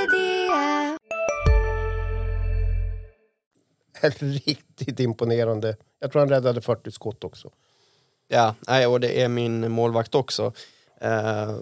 riktigt 4.19 4.99
imponerande. 4.99 5.75
Jag 5.99 6.11
tror 6.11 6.19
han 6.19 6.29
räddade 6.29 6.61
40 6.61 6.91
skott 6.91 7.23
också. 7.23 7.49
Ja, 8.27 8.55
nej, 8.67 8.87
och 8.87 8.99
det 8.99 9.21
är 9.21 9.27
min 9.27 9.71
målvakt 9.71 10.15
också. 10.15 10.53
Eh, 11.01 11.55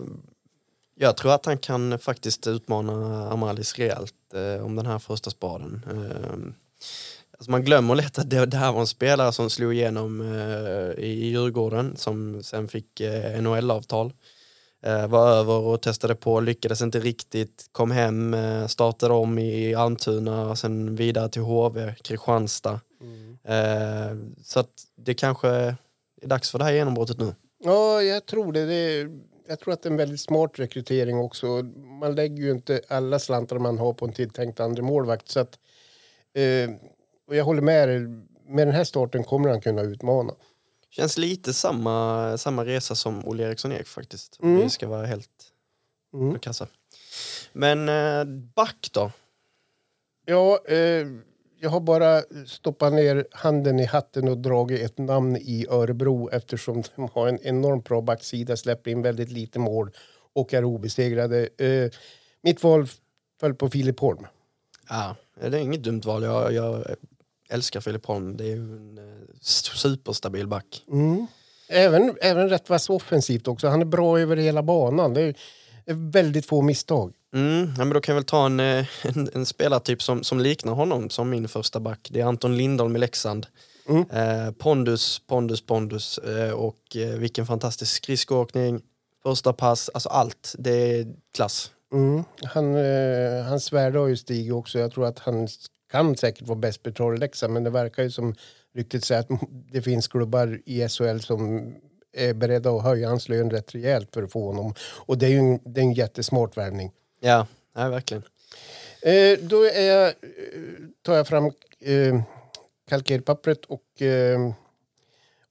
jag 0.96 1.18
tror 1.18 1.34
att 1.34 1.46
han 1.46 1.58
kan 1.58 2.00
faktiskt 2.00 2.48
utmana 2.48 3.30
Amalis 3.30 3.80
rejält 3.80 4.14
eh, 4.34 4.66
om 4.66 4.76
den 4.76 4.86
här 4.86 5.00
första 5.00 5.30
spaden. 5.30 5.86
Eh, 5.92 6.54
alltså 7.38 7.52
man 7.52 7.64
glömmer 7.64 7.96
lätt 7.96 8.20
att 8.20 8.30
det, 8.30 8.46
det 8.46 8.58
här 8.58 8.72
var 8.72 8.80
en 8.80 8.88
spelare 8.88 9.32
som 9.32 9.50
slog 9.50 9.74
igenom 9.74 10.22
eh, 10.22 11.04
i 11.04 11.30
Djurgården 11.30 11.98
som 11.98 12.44
sen 12.44 12.68
fick 12.68 13.00
eh, 13.00 13.42
NHL-avtal. 13.42 14.14
Eh, 14.82 15.08
var 15.08 15.30
över 15.30 15.54
och 15.54 15.82
testade 15.82 16.16
på, 16.16 16.40
lyckades 16.40 16.82
inte 16.82 17.00
riktigt, 17.00 17.70
kom 17.72 17.92
hem, 17.92 18.34
eh, 18.34 18.68
startade 18.68 19.14
om 19.14 19.40
i 19.40 19.76
Almtuna 19.76 20.50
och 20.50 20.58
sen 20.58 20.96
vidare 20.96 21.30
till 21.30 21.42
HV, 21.42 21.96
Kristianstad. 22.02 22.80
Mm. 23.02 24.36
så 24.44 24.60
att 24.60 24.84
det 24.96 25.14
kanske 25.14 25.50
är 26.22 26.28
dags 26.28 26.52
för 26.52 26.60
det 26.60 26.66
här 26.66 26.74
genombrottet 26.74 27.20
nu. 27.20 27.36
Ja, 27.64 28.02
jag 28.02 28.26
tror 28.26 28.54
det. 28.54 28.66
det 28.66 28.74
är, 28.74 29.20
jag 29.48 29.60
tror 29.60 29.74
att 29.74 29.84
det 29.84 29.90
är 29.90 29.92
en 29.92 29.98
väldigt 29.98 30.22
smart 30.22 30.52
rekrytering 30.60 31.18
också. 31.18 31.48
Man 32.02 32.16
lägger 32.16 32.44
ju 32.44 32.52
inte 32.52 32.82
alla 32.88 33.20
slantar 33.20 33.60
man 33.60 33.78
har 33.78 33.94
på 33.94 34.06
en 34.06 34.14
tilltänkt 34.14 34.60
andra 34.60 34.84
målvakt. 34.84 35.30
Så 35.30 35.40
att, 35.40 35.60
och 37.28 37.36
jag 37.36 37.46
håller 37.46 37.62
med 37.62 37.90
dig. 37.90 38.00
Med 38.48 38.68
den 38.68 38.76
här 38.76 38.84
starten 38.84 39.24
kommer 39.24 39.50
han 39.50 39.62
kunna 39.62 39.82
utmana. 39.82 40.34
Känns 40.90 41.18
lite 41.18 41.54
samma, 41.54 42.38
samma 42.38 42.66
resa 42.66 42.96
som 42.96 43.26
Olle 43.28 43.44
Eriksson 43.44 43.72
Ek 43.72 43.88
faktiskt. 43.88 44.40
Mm. 44.44 44.58
Vi 44.62 44.70
ska 44.70 44.88
vara 44.88 45.06
helt 45.06 45.30
Mm. 46.14 46.40
kassa. 46.40 46.68
Men 47.54 47.90
eh, 47.90 48.26
back 48.56 48.90
då? 48.94 49.12
Ja, 50.26 50.60
eh, 50.68 51.08
jag 51.60 51.70
har 51.70 51.80
bara 51.80 52.22
stoppat 52.48 52.94
ner 52.94 53.28
handen 53.32 53.80
i 53.80 53.86
hatten 53.86 54.28
och 54.28 54.38
dragit 54.38 54.82
ett 54.82 54.98
namn 54.98 55.36
i 55.38 55.66
Örebro 55.70 56.30
eftersom 56.32 56.84
de 56.96 57.10
har 57.14 57.28
en 57.28 57.40
enormt 57.42 57.86
bra 57.86 58.02
backsida, 58.02 58.58
släpper 58.58 58.92
in 58.92 59.02
väldigt 59.02 59.30
lite 59.32 59.60
mål 59.60 59.92
och 60.34 60.54
är 60.54 60.64
obesegrade. 60.64 61.50
Eh, 61.58 61.92
mitt 62.42 62.64
val 62.64 62.88
föll 63.40 63.56
på 63.56 63.70
Filip 63.70 64.00
Holm. 64.00 64.28
Ja, 64.90 65.16
det 65.42 65.46
är 65.48 65.56
inget 65.62 65.84
dumt 65.84 66.02
val. 66.06 66.24
Jag, 66.24 66.54
jag 66.54 66.86
älskar 67.50 67.82
Filip 67.82 68.06
Holm. 68.06 68.38
Det 68.38 68.44
är 68.44 68.56
ju 68.56 68.76
en 68.76 68.98
eh, 68.98 69.04
superstabil 69.42 70.48
back. 70.48 70.84
Mm. 70.92 71.28
Även, 71.70 72.18
även 72.22 72.50
rätt 72.50 72.70
vass 72.70 72.90
offensivt 72.90 73.48
också. 73.48 73.68
Han 73.68 73.82
är 73.82 73.86
bra 73.86 74.20
över 74.20 74.38
hela 74.38 74.64
banan. 74.64 75.14
Det 75.14 75.22
är, 75.22 75.36
väldigt 75.92 76.46
få 76.46 76.62
misstag. 76.62 77.14
Mm, 77.34 77.74
ja, 77.78 77.86
men 77.86 77.90
då 77.90 78.02
kan 78.02 78.14
jag 78.14 78.20
väl 78.20 78.26
ta 78.26 78.46
en, 78.46 78.60
eh, 78.60 78.86
en, 79.04 79.30
en 79.34 79.46
spelartyp 79.46 80.02
som, 80.02 80.24
som 80.24 80.40
liknar 80.40 80.74
honom 80.74 81.10
som 81.10 81.30
min 81.30 81.48
första 81.48 81.80
back. 81.80 82.10
Det 82.12 82.22
är 82.22 82.26
Anton 82.26 82.58
Lindholm 82.58 82.96
i 82.96 83.00
Leksand. 83.00 83.48
Mm. 83.90 84.06
Eh, 84.12 84.52
pondus, 84.52 85.22
pondus, 85.28 85.62
pondus 85.62 86.18
eh, 86.18 86.52
och 86.52 86.96
eh, 86.96 87.20
vilken 87.20 87.46
fantastisk 87.46 87.94
skridskoåkning, 87.94 88.82
första 89.24 89.54
pass, 89.54 89.90
alltså 89.94 90.10
allt. 90.10 90.56
Det 90.58 90.72
är 90.72 91.08
klass. 91.34 91.72
Mm. 91.94 92.24
Han, 92.44 92.76
eh, 92.76 93.44
hans 93.44 93.74
värde 93.74 94.00
har 94.00 94.08
ju 94.08 94.18
stigit 94.18 94.54
också. 94.54 94.80
Jag 94.80 94.92
tror 94.92 95.06
att 95.06 95.20
han 95.20 95.48
kan 95.92 96.18
säkert 96.18 96.48
vara 96.48 96.60
bäst 96.60 96.84
betald 96.84 97.20
Leksand 97.20 97.54
men 97.54 97.64
det 97.64 97.70
verkar 97.70 98.04
ju 98.04 98.12
som 98.12 98.36
ryktet 98.76 99.06
säger 99.06 99.22
att 99.22 99.30
det 99.72 99.82
finns 99.82 100.08
klubbar 100.08 100.62
i 100.66 100.90
SHL 100.90 101.20
som 101.20 101.74
är 102.14 102.34
beredda 102.34 102.72
att 102.72 102.84
höja 102.84 103.10
hans 103.10 103.30
lön 103.30 103.50
rätt 103.50 103.76
rejält 103.76 104.10
för 104.14 104.24
att 104.24 104.32
få 104.32 104.46
honom. 104.48 104.74
Och 104.82 105.18
det 105.18 105.26
är 105.26 105.30
ju 105.30 105.38
en, 105.38 105.60
det 105.66 105.82
är 105.82 105.86
en 105.86 105.94
jättesmart 105.94 106.58
värvning. 106.58 106.92
Ja, 107.20 107.48
ja 107.76 107.90
verkligen. 107.90 108.24
Eh, 109.02 109.40
då 109.42 109.64
är 109.64 109.82
jag, 109.82 110.08
eh, 110.08 110.14
tar 111.02 111.16
jag 111.16 111.28
fram 111.28 111.46
eh, 111.80 112.22
kalkerpappret 112.90 113.66
och 113.66 114.02
eh, 114.02 114.52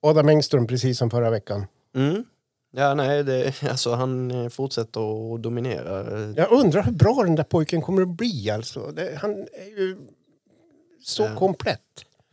Adam 0.00 0.28
Engström 0.28 0.66
precis 0.66 0.98
som 0.98 1.10
förra 1.10 1.30
veckan. 1.30 1.66
Mm. 1.94 2.24
Ja, 2.70 2.94
nej, 2.94 3.24
det, 3.24 3.62
alltså, 3.70 3.94
han 3.94 4.30
eh, 4.30 4.48
fortsätter 4.48 5.34
att 5.34 5.42
dominera. 5.42 6.20
Jag 6.36 6.52
undrar 6.52 6.82
hur 6.82 6.92
bra 6.92 7.22
den 7.24 7.34
där 7.34 7.44
pojken 7.44 7.82
kommer 7.82 8.02
att 8.02 8.08
bli 8.08 8.50
alltså. 8.50 8.92
Det, 8.92 9.18
han 9.22 9.32
är 9.52 9.78
ju 9.78 9.96
så 11.02 11.22
Ja. 11.22 11.36
komplett. 11.36 11.80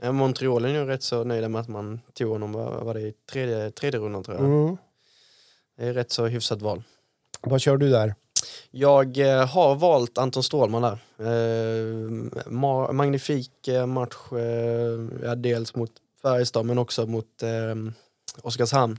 Ja, 0.01 0.11
Montreal 0.11 0.65
är 0.65 0.73
nu 0.73 0.85
rätt 0.85 1.03
så 1.03 1.23
nöjda 1.23 1.49
med 1.49 1.61
att 1.61 1.67
man 1.67 1.99
tog 2.13 2.29
honom 2.31 2.51
var 2.51 2.93
det, 2.93 3.01
i 3.01 3.13
tredje, 3.31 3.71
tredje 3.71 3.99
rundan 3.99 4.23
tror 4.23 4.37
jag. 4.37 4.45
Mm. 4.45 4.77
Det 5.77 5.85
är 5.85 5.93
rätt 5.93 6.11
så 6.11 6.25
hyfsat 6.25 6.61
val. 6.61 6.83
Vad 7.41 7.61
kör 7.61 7.77
du 7.77 7.89
där? 7.89 8.15
Jag 8.71 9.17
eh, 9.17 9.47
har 9.47 9.75
valt 9.75 10.17
Anton 10.17 10.43
Stålman 10.43 10.81
där. 10.81 10.97
Eh, 11.19 12.09
ma- 12.49 12.91
magnifik 12.91 13.67
eh, 13.67 13.85
match, 13.85 14.15
eh, 14.31 15.31
dels 15.35 15.75
mot 15.75 15.91
Färjestad 16.21 16.65
men 16.65 16.77
också 16.77 17.05
mot 17.05 17.43
eh, 17.43 17.75
Oskarshamn. 18.41 18.97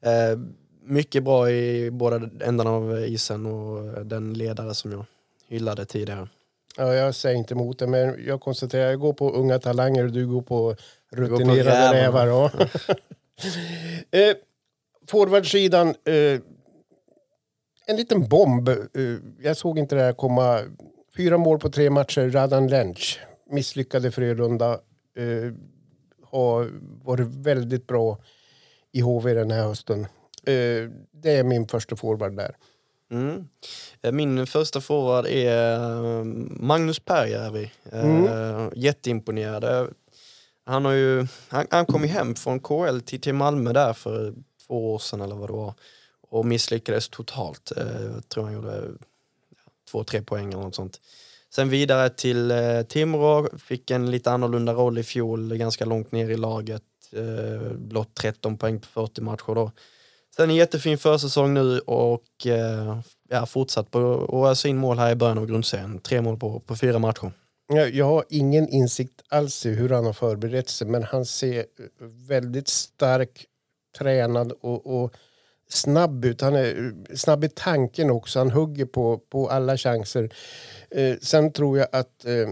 Eh, 0.00 0.38
mycket 0.82 1.24
bra 1.24 1.50
i 1.50 1.90
båda 1.90 2.16
ändarna 2.40 2.70
av 2.70 2.98
isen 3.04 3.46
och 3.46 4.06
den 4.06 4.34
ledare 4.34 4.74
som 4.74 4.92
jag 4.92 5.04
hyllade 5.48 5.84
tidigare. 5.84 6.28
Ja, 6.76 6.94
jag 6.94 7.14
säger 7.14 7.36
inte 7.36 7.54
emot 7.54 7.78
det, 7.78 7.86
men 7.86 8.24
jag 8.26 8.40
konstaterar 8.40 8.90
jag 8.90 9.00
går 9.00 9.12
på 9.12 9.30
unga 9.30 9.58
talanger 9.58 10.04
och 10.04 10.12
du 10.12 10.26
går 10.26 10.42
på 10.42 10.76
rutinerade 11.12 11.92
rävar. 11.92 12.26
Ja. 12.26 12.50
eh, 14.18 14.36
Forwardsidan, 15.08 15.88
eh, 15.88 16.40
en 17.86 17.96
liten 17.96 18.28
bomb. 18.28 18.68
Eh, 18.68 18.76
jag 19.42 19.56
såg 19.56 19.78
inte 19.78 19.94
det 19.94 20.02
här 20.02 20.12
komma. 20.12 20.60
Fyra 21.16 21.38
mål 21.38 21.58
på 21.58 21.70
tre 21.70 21.90
matcher, 21.90 22.30
Radan 22.30 22.68
Lench. 22.68 23.20
Misslyckade 23.50 24.10
Frölunda. 24.10 24.72
Eh, 25.18 25.52
har 26.22 26.70
varit 27.04 27.26
väldigt 27.26 27.86
bra 27.86 28.18
i 28.92 29.00
HV 29.00 29.34
den 29.34 29.50
här 29.50 29.62
hösten. 29.62 30.00
Eh, 30.46 30.90
det 31.12 31.30
är 31.30 31.44
min 31.44 31.68
första 31.68 31.96
forward 31.96 32.36
där. 32.36 32.56
Mm. 33.10 33.48
Eh, 34.02 34.12
Min 34.12 34.46
första 34.46 34.80
forward 34.80 35.26
är 35.26 35.72
eh, 36.18 36.24
Magnus 36.60 36.98
Perjärvi. 36.98 37.72
Mm. 37.92 38.70
Jätteimponerad. 38.76 39.64
Eh, 39.64 39.86
Han, 40.66 40.84
har 40.84 40.92
ju, 40.92 41.26
han, 41.48 41.66
han 41.70 41.86
kom 41.86 42.02
ju 42.02 42.08
hem 42.08 42.34
från 42.34 42.60
KL 42.60 42.98
till, 43.00 43.20
till 43.20 43.34
Malmö 43.34 43.72
där 43.72 43.92
för 43.92 44.34
två 44.66 44.94
år 44.94 44.98
sedan 44.98 45.20
eller 45.20 45.34
vad 45.36 45.48
det 45.48 45.52
var 45.52 45.74
och 46.30 46.46
misslyckades 46.46 47.08
totalt. 47.08 47.72
Eh, 47.76 48.02
Jag 48.14 48.28
tror 48.28 48.44
han 48.44 48.52
gjorde 48.54 48.82
två, 49.90 50.04
tre 50.04 50.22
poäng 50.22 50.52
eller 50.52 50.62
något 50.62 50.74
sånt. 50.74 51.00
Sen 51.54 51.68
vidare 51.68 52.08
till 52.10 52.50
eh, 52.50 52.82
Timrå, 52.82 53.48
fick 53.58 53.90
en 53.90 54.10
lite 54.10 54.30
annorlunda 54.30 54.72
roll 54.72 54.98
i 54.98 55.02
fjol, 55.02 55.56
ganska 55.56 55.84
långt 55.84 56.12
ner 56.12 56.30
i 56.30 56.36
laget. 56.36 56.82
Eh, 57.12 57.72
blott 57.72 58.14
13 58.14 58.58
poäng 58.58 58.80
på 58.80 58.86
40 58.86 59.20
matcher 59.20 59.54
då. 59.54 59.70
Sen 60.36 60.50
en 60.50 60.56
jättefin 60.56 60.98
försäsong 60.98 61.54
nu 61.54 61.78
och 61.78 62.46
eh, 62.46 62.98
ja, 63.28 63.46
fortsatt 63.46 63.90
på 63.90 64.24
att 64.24 64.50
ösa 64.50 64.68
in 64.68 64.76
mål 64.76 64.98
här 64.98 65.12
i 65.12 65.14
början 65.14 65.38
av 65.38 65.46
grundserien. 65.46 65.98
Tre 65.98 66.20
mål 66.20 66.38
på, 66.38 66.60
på 66.60 66.76
fyra 66.76 66.98
matcher. 66.98 67.32
Jag, 67.68 67.94
jag 67.94 68.04
har 68.04 68.24
ingen 68.28 68.68
insikt 68.68 69.22
alls 69.28 69.66
i 69.66 69.74
hur 69.74 69.88
han 69.88 70.06
har 70.06 70.12
förberett 70.12 70.68
sig 70.68 70.86
men 70.86 71.02
han 71.02 71.24
ser 71.24 71.64
väldigt 72.28 72.68
stark, 72.68 73.46
tränad 73.98 74.52
och, 74.52 75.02
och 75.02 75.14
snabb 75.68 76.24
ut. 76.24 76.40
Han 76.40 76.54
är 76.54 76.92
snabb 77.16 77.44
i 77.44 77.48
tanken 77.48 78.10
också. 78.10 78.38
Han 78.38 78.50
hugger 78.50 78.86
på, 78.86 79.18
på 79.18 79.48
alla 79.48 79.76
chanser. 79.76 80.34
Eh, 80.90 81.16
sen 81.20 81.52
tror 81.52 81.78
jag 81.78 81.88
att 81.92 82.24
eh, 82.24 82.48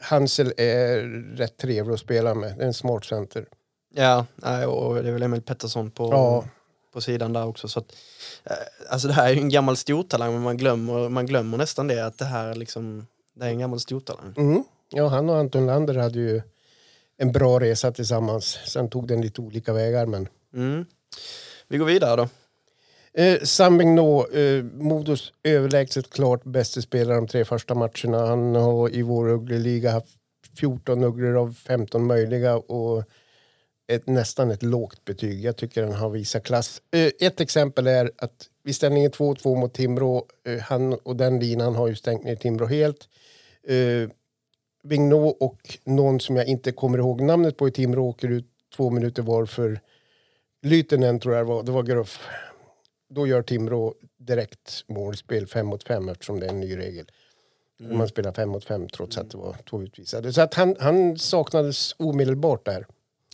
Hansel 0.00 0.52
är 0.56 0.98
rätt 1.36 1.56
trevlig 1.56 1.94
att 1.94 2.00
spela 2.00 2.34
med. 2.34 2.56
Det 2.56 2.62
är 2.62 2.66
en 2.66 2.74
smart 2.74 3.04
center. 3.04 3.46
Ja, 3.94 4.26
och 4.66 5.02
det 5.02 5.08
är 5.08 5.12
väl 5.12 5.22
Emil 5.22 5.42
Pettersson 5.42 5.90
på, 5.90 6.12
Ja. 6.12 6.44
På 6.92 7.00
sidan 7.00 7.32
där 7.32 7.46
också. 7.46 7.68
Så 7.68 7.78
att, 7.78 7.92
eh, 8.44 8.56
alltså 8.90 9.08
det 9.08 9.14
här 9.14 9.28
är 9.28 9.34
ju 9.34 9.40
en 9.40 9.48
gammal 9.48 9.76
stortalang 9.76 10.32
men 10.32 10.42
man 10.42 10.56
glömmer, 10.56 11.08
man 11.08 11.26
glömmer 11.26 11.58
nästan 11.58 11.86
det 11.86 12.06
att 12.06 12.18
det 12.18 12.24
här 12.24 12.54
liksom, 12.54 13.06
det 13.34 13.44
är 13.44 13.48
en 13.48 13.58
gammal 13.58 13.80
stortalang. 13.80 14.34
Mm. 14.36 14.64
Ja, 14.92 15.08
han 15.08 15.30
och 15.30 15.36
Anton 15.36 15.66
Lander 15.66 15.94
hade 15.94 16.18
ju 16.18 16.42
en 17.16 17.32
bra 17.32 17.60
resa 17.60 17.92
tillsammans. 17.92 18.58
Sen 18.66 18.90
tog 18.90 19.08
den 19.08 19.20
lite 19.20 19.40
olika 19.40 19.72
vägar 19.72 20.06
men 20.06 20.28
Mm. 20.54 20.84
Vi 21.68 21.78
går 21.78 21.86
vidare 21.86 22.16
då. 22.16 22.28
Eh, 23.22 23.40
Sam 23.42 23.78
Vigneault, 23.78 24.34
eh, 24.34 24.64
Modos 24.84 25.32
överlägset 25.42 26.10
klart 26.10 26.44
bästa 26.44 26.82
spelare 26.82 27.16
de 27.16 27.26
tre 27.28 27.44
första 27.44 27.74
matcherna. 27.74 28.26
Han 28.26 28.54
har 28.54 28.94
i 28.94 29.02
vår 29.02 29.28
uggleliga 29.28 29.90
haft 29.90 30.08
14 30.60 31.04
ugglor 31.04 31.36
av 31.36 31.54
15 31.54 32.06
möjliga 32.06 32.56
och 32.56 33.04
ett, 33.90 34.06
nästan 34.06 34.50
ett 34.50 34.62
lågt 34.62 35.04
betyg. 35.04 35.44
Jag 35.44 35.56
tycker 35.56 35.82
han 35.82 35.92
har 35.92 36.10
visat 36.10 36.44
klass. 36.44 36.82
Eh, 36.90 37.10
ett 37.20 37.40
exempel 37.40 37.86
är 37.86 38.10
att 38.16 38.48
vid 38.62 38.76
ställningen 38.76 39.10
2-2 39.10 39.56
mot 39.56 39.74
Timrå, 39.74 40.26
eh, 40.46 40.58
han 40.58 40.92
och 40.92 41.16
den 41.16 41.40
linan 41.40 41.74
har 41.74 41.88
ju 41.88 41.94
stängt 41.94 42.24
ner 42.24 42.36
Timrå 42.36 42.66
helt. 42.66 43.08
Eh, 43.68 44.10
Vigneault 44.82 45.36
och 45.40 45.78
någon 45.84 46.20
som 46.20 46.36
jag 46.36 46.46
inte 46.46 46.72
kommer 46.72 46.98
ihåg 46.98 47.20
namnet 47.20 47.56
på 47.56 47.68
i 47.68 47.70
Timrå 47.70 48.08
åker 48.08 48.28
ut 48.28 48.46
två 48.76 48.90
minuter 48.90 49.22
var 49.22 49.46
för 49.46 49.80
Lytenen 50.62 51.20
tror 51.20 51.34
jag 51.34 51.44
var, 51.44 51.62
det 51.62 51.72
var 51.72 51.82
Gruff. 51.82 52.28
Då 53.08 53.26
gör 53.26 53.42
Timrå 53.42 53.94
direkt 54.18 54.84
målspel 54.88 55.46
fem 55.46 55.66
mot 55.66 55.84
fem 55.84 56.08
eftersom 56.08 56.40
det 56.40 56.46
är 56.46 56.50
en 56.50 56.60
ny 56.60 56.78
regel. 56.78 57.06
Om 57.90 57.98
Man 57.98 58.08
spelar 58.08 58.32
fem 58.32 58.48
mot 58.48 58.64
fem 58.64 58.88
trots 58.88 59.18
att 59.18 59.30
det 59.30 59.38
var 59.38 59.56
två 59.70 59.82
utvisade. 59.82 60.32
Så 60.32 60.40
att 60.40 60.54
han, 60.54 60.76
han 60.80 61.18
saknades 61.18 61.94
omedelbart 61.98 62.64
där. 62.64 62.86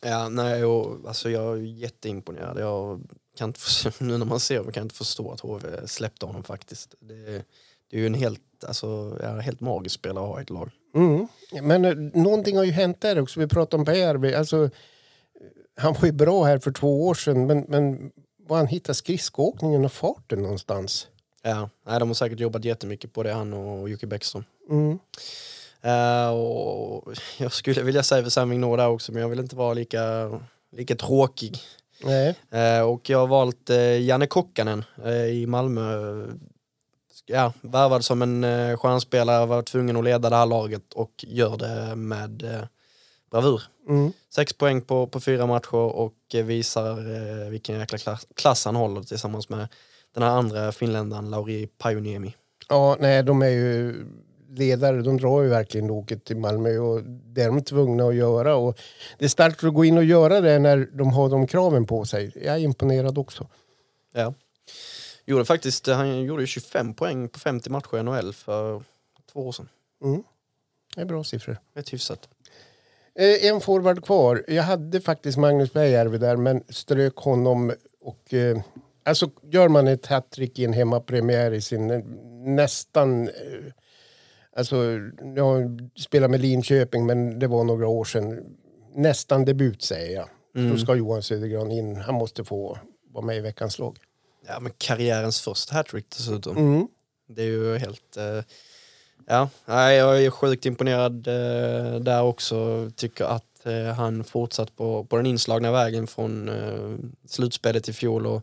Ja, 0.02 0.28
nej, 0.28 0.64
och, 0.64 1.09
alltså 1.09 1.30
jag 1.30 1.56
är 1.59 1.62
jätteimponerad. 1.62 2.61
Jag 2.61 3.00
kan 3.38 3.48
inte 3.48 3.61
förstå, 3.61 3.90
nu 4.04 4.18
när 4.18 4.26
man 4.26 4.40
ser 4.40 4.59
honom 4.59 4.72
kan 4.72 4.80
jag 4.80 4.85
inte 4.85 4.94
förstå 4.94 5.32
att 5.32 5.40
HV 5.40 5.87
släppte 5.87 6.26
honom 6.26 6.42
faktiskt. 6.42 6.94
Det, 7.00 7.44
det 7.90 7.96
är 7.96 8.00
ju 8.00 8.06
en 8.06 8.14
helt, 8.14 8.64
alltså, 8.66 9.18
ja, 9.22 9.38
helt 9.38 9.61
magisk 9.61 9.94
spelare 9.94 10.24
att 10.24 10.30
ha 10.30 10.38
i 10.40 10.42
ett 10.42 10.50
lag. 10.50 10.70
Mm. 10.94 11.28
Men 11.62 11.85
eh, 11.85 11.94
någonting 12.22 12.56
har 12.56 12.64
ju 12.64 12.72
hänt 12.72 13.00
där 13.00 13.20
också. 13.20 13.40
Vi 13.40 13.46
pratade 13.46 13.80
om 13.80 13.85
PRV. 13.85 14.37
Alltså, 14.37 14.70
han 15.76 15.92
var 15.92 16.06
ju 16.06 16.12
bra 16.12 16.44
här 16.44 16.59
för 16.59 16.72
två 16.72 17.06
år 17.06 17.14
sedan 17.14 17.46
men, 17.46 17.64
men 17.68 18.12
var 18.48 18.56
han 18.56 18.66
hittade 18.66 18.94
skridskoåkningen 18.94 19.85
och 19.85 19.92
farten 19.92 20.42
någonstans? 20.42 21.09
Ja, 21.42 21.70
nej, 21.87 22.00
de 22.00 22.09
har 22.09 22.14
säkert 22.14 22.40
jobbat 22.40 22.64
jättemycket 22.64 23.12
på 23.12 23.22
det, 23.22 23.32
han 23.32 23.52
och 23.52 23.88
Jocke 23.88 24.06
Bäckström. 24.06 24.44
Mm. 24.70 24.98
Eh, 25.87 26.29
och 26.29 27.14
jag 27.38 27.53
skulle 27.53 27.83
vilja 27.83 28.03
säga 28.03 28.22
för 28.22 28.31
Sam 28.31 28.51
Vigneault 28.51 28.79
där 28.79 28.88
också, 28.88 29.12
men 29.12 29.22
jag 29.22 29.29
vill 29.29 29.40
inte 29.40 29.57
vara 29.57 29.75
lika, 29.75 30.31
lika 30.72 30.96
tråkig. 30.96 31.59
Nej. 32.05 32.35
Eh, 32.51 32.81
och 32.81 33.11
jag 33.11 33.18
har 33.18 33.27
valt 33.27 33.70
eh, 33.70 34.01
Janne 34.01 34.27
Kokkanen 34.27 34.85
i 35.33 35.46
Malmö. 35.46 36.27
Ja, 37.27 37.53
värvad 37.61 38.05
som 38.05 38.22
en 38.22 38.44
eh, 38.44 38.77
stjärnspelare, 38.77 39.46
var 39.46 39.62
tvungen 39.62 39.96
att 39.96 40.05
leda 40.05 40.31
det 40.31 40.37
här 40.37 40.46
laget 40.46 40.92
och 40.92 41.25
gör 41.29 41.57
det 41.57 41.96
med 41.96 42.66
bravur. 43.31 43.62
Mm. 43.88 44.12
Sex 44.35 44.53
poäng 44.53 44.81
på, 44.81 45.07
på 45.07 45.20
fyra 45.20 45.46
matcher 45.46 45.75
och 45.75 46.14
visar 46.33 47.51
vilken 47.51 47.79
jäkla 47.79 47.99
klass, 47.99 48.27
klass 48.35 48.64
han 48.64 48.77
håller 48.77 49.03
tillsammans 49.03 49.49
med 49.49 49.68
den 50.14 50.22
här 50.22 50.31
andra 50.31 50.72
finländaren 50.72 51.31
Lauri 51.31 51.66
Pajuniemi. 51.66 52.35
Ja, 52.68 52.96
nej, 53.01 53.22
de 53.22 53.42
är 53.42 53.49
ju 53.49 54.07
ledare. 54.58 55.02
De 55.02 55.16
drar 55.16 55.42
ju 55.42 55.48
verkligen 55.48 55.86
loket 55.86 56.24
till 56.24 56.36
Malmö 56.36 56.78
och 56.78 57.02
det 57.04 57.42
är 57.42 57.46
de 57.46 57.62
tvungna 57.62 58.04
att 58.04 58.14
göra. 58.14 58.56
Och 58.56 58.78
det 59.18 59.24
är 59.24 59.28
starkt 59.28 59.64
att 59.64 59.74
gå 59.74 59.84
in 59.84 59.98
och 59.98 60.04
göra 60.04 60.40
det 60.40 60.58
när 60.58 60.88
de 60.92 61.10
har 61.10 61.28
de 61.28 61.46
kraven 61.46 61.86
på 61.86 62.04
sig. 62.04 62.32
Jag 62.34 62.54
är 62.54 62.58
imponerad 62.58 63.18
också. 63.18 63.48
Ja. 64.14 64.34
Gjorde 65.26 65.44
faktiskt, 65.44 65.86
han 65.86 66.22
gjorde 66.22 66.42
ju 66.42 66.46
25 66.46 66.94
poäng 66.94 67.28
på 67.28 67.38
50 67.38 67.70
matcher 67.70 67.98
i 67.98 68.02
NHL 68.02 68.32
för 68.32 68.82
två 69.32 69.46
år 69.46 69.52
sedan. 69.52 69.68
Mm. 70.02 70.22
Det 70.94 71.00
är 71.00 71.04
bra 71.04 71.24
siffror. 71.24 71.58
Rätt 71.74 71.92
hyfsat. 71.92 72.28
Eh, 73.18 73.50
en 73.50 73.60
forward 73.60 74.04
kvar. 74.04 74.44
Jag 74.48 74.62
hade 74.62 75.00
faktiskt 75.00 75.38
Magnus 75.38 75.72
Bergjärvi 75.72 76.18
där 76.18 76.36
men 76.36 76.64
strök 76.68 77.16
honom. 77.16 77.72
Och, 78.00 78.34
eh, 78.34 78.60
alltså 79.04 79.30
gör 79.42 79.68
man 79.68 79.86
ett 79.86 80.06
hattrick 80.06 80.58
i 80.58 80.64
en 80.64 80.72
hemmapremiär 80.72 81.52
i 81.52 81.60
sin 81.60 81.90
eh, 81.90 82.04
nästan... 82.44 83.28
Eh, 83.28 83.72
alltså, 84.56 85.00
jag 85.36 85.88
spelar 85.96 86.28
med 86.28 86.40
Linköping 86.40 87.06
men 87.06 87.38
det 87.38 87.46
var 87.46 87.64
några 87.64 87.88
år 87.88 88.04
sedan. 88.04 88.56
Nästan 88.94 89.44
debut 89.44 89.82
säger 89.82 90.14
jag. 90.16 90.28
Mm. 90.56 90.70
Då 90.70 90.78
ska 90.78 90.94
Johan 90.94 91.22
Södergran 91.22 91.70
in. 91.70 91.96
Han 91.96 92.14
måste 92.14 92.44
få 92.44 92.78
vara 93.12 93.24
med 93.24 93.36
i 93.36 93.40
veckans 93.40 93.78
lag. 93.78 93.98
Ja, 94.46 94.60
men 94.60 94.72
karriärens 94.78 95.40
första 95.40 95.74
hattrick 95.74 96.06
dessutom. 96.10 96.56
Mm. 96.56 96.88
Det 97.28 97.42
är 97.42 97.46
ju 97.46 97.78
helt... 97.78 98.16
Eh, 98.16 98.42
ja, 99.26 99.48
jag 99.92 100.24
är 100.24 100.30
sjukt 100.30 100.66
imponerad 100.66 101.26
eh, 101.26 102.00
där 102.00 102.22
också. 102.22 102.90
Tycker 102.96 103.24
att 103.24 103.66
eh, 103.66 103.94
han 103.94 104.24
fortsatt 104.24 104.76
på, 104.76 105.04
på 105.04 105.16
den 105.16 105.26
inslagna 105.26 105.72
vägen 105.72 106.06
från 106.06 106.48
eh, 106.48 106.96
slutspelet 107.28 107.88
i 107.88 107.92
fjol 107.92 108.26
och 108.26 108.42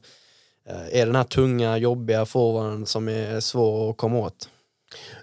eh, 0.70 1.02
är 1.02 1.06
den 1.06 1.16
här 1.16 1.24
tunga, 1.24 1.78
jobbiga 1.78 2.26
forwarden 2.26 2.86
som 2.86 3.10
är 3.10 3.40
svår 3.40 3.90
att 3.90 3.98
komma 3.98 4.20
åt. 4.20 4.50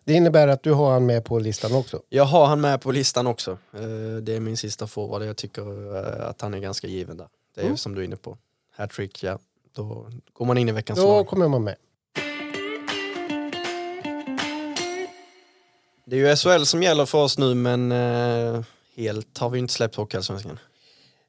Det 0.05 0.13
innebär 0.15 0.49
att 0.49 0.63
du 0.63 0.73
har 0.73 0.93
han 0.93 1.07
med 1.07 1.25
på 1.25 1.39
listan 1.39 1.73
också. 1.75 2.03
Jag 2.09 2.25
har 2.25 2.47
han 2.47 2.61
med 2.61 2.81
på 2.81 2.93
listan 2.93 3.27
också. 3.27 3.51
Eh, 3.51 4.17
det 4.23 4.37
är 4.37 4.41
min 4.41 4.57
sista 4.57 4.87
forward. 4.87 5.23
Jag 5.23 5.37
tycker 5.37 5.97
eh, 5.97 6.29
att 6.29 6.41
han 6.41 6.55
är 6.55 6.59
ganska 6.59 6.87
given 6.87 7.17
där. 7.17 7.29
Det 7.55 7.61
är 7.61 7.65
Mm. 7.65 7.77
som 7.77 7.95
du 7.95 8.01
är 8.01 8.05
inne 8.05 8.17
på. 8.17 8.37
Hattrick, 8.77 9.23
ja. 9.23 9.39
Då 9.75 10.07
går 10.33 10.45
man 10.47 10.59
in 10.59 10.69
i 10.69 10.73
veckans 10.73 10.99
Då 11.01 11.07
lag. 11.07 11.27
kommer 11.27 11.49
man 11.49 11.65
med. 11.65 11.77
Det 16.07 16.17
är 16.17 16.29
ju 16.31 16.37
SHL 16.37 16.65
som 16.65 16.83
gäller 16.83 17.07
för 17.07 17.19
oss 17.19 17.39
nu 17.39 17.55
men 17.55 17.93
eh, 17.93 18.63
helt 18.97 19.39
har 19.39 19.51
vi 19.51 19.59
inte 19.59 19.73
släppt 19.75 19.95
Hockeyallsvenskan. 19.95 20.59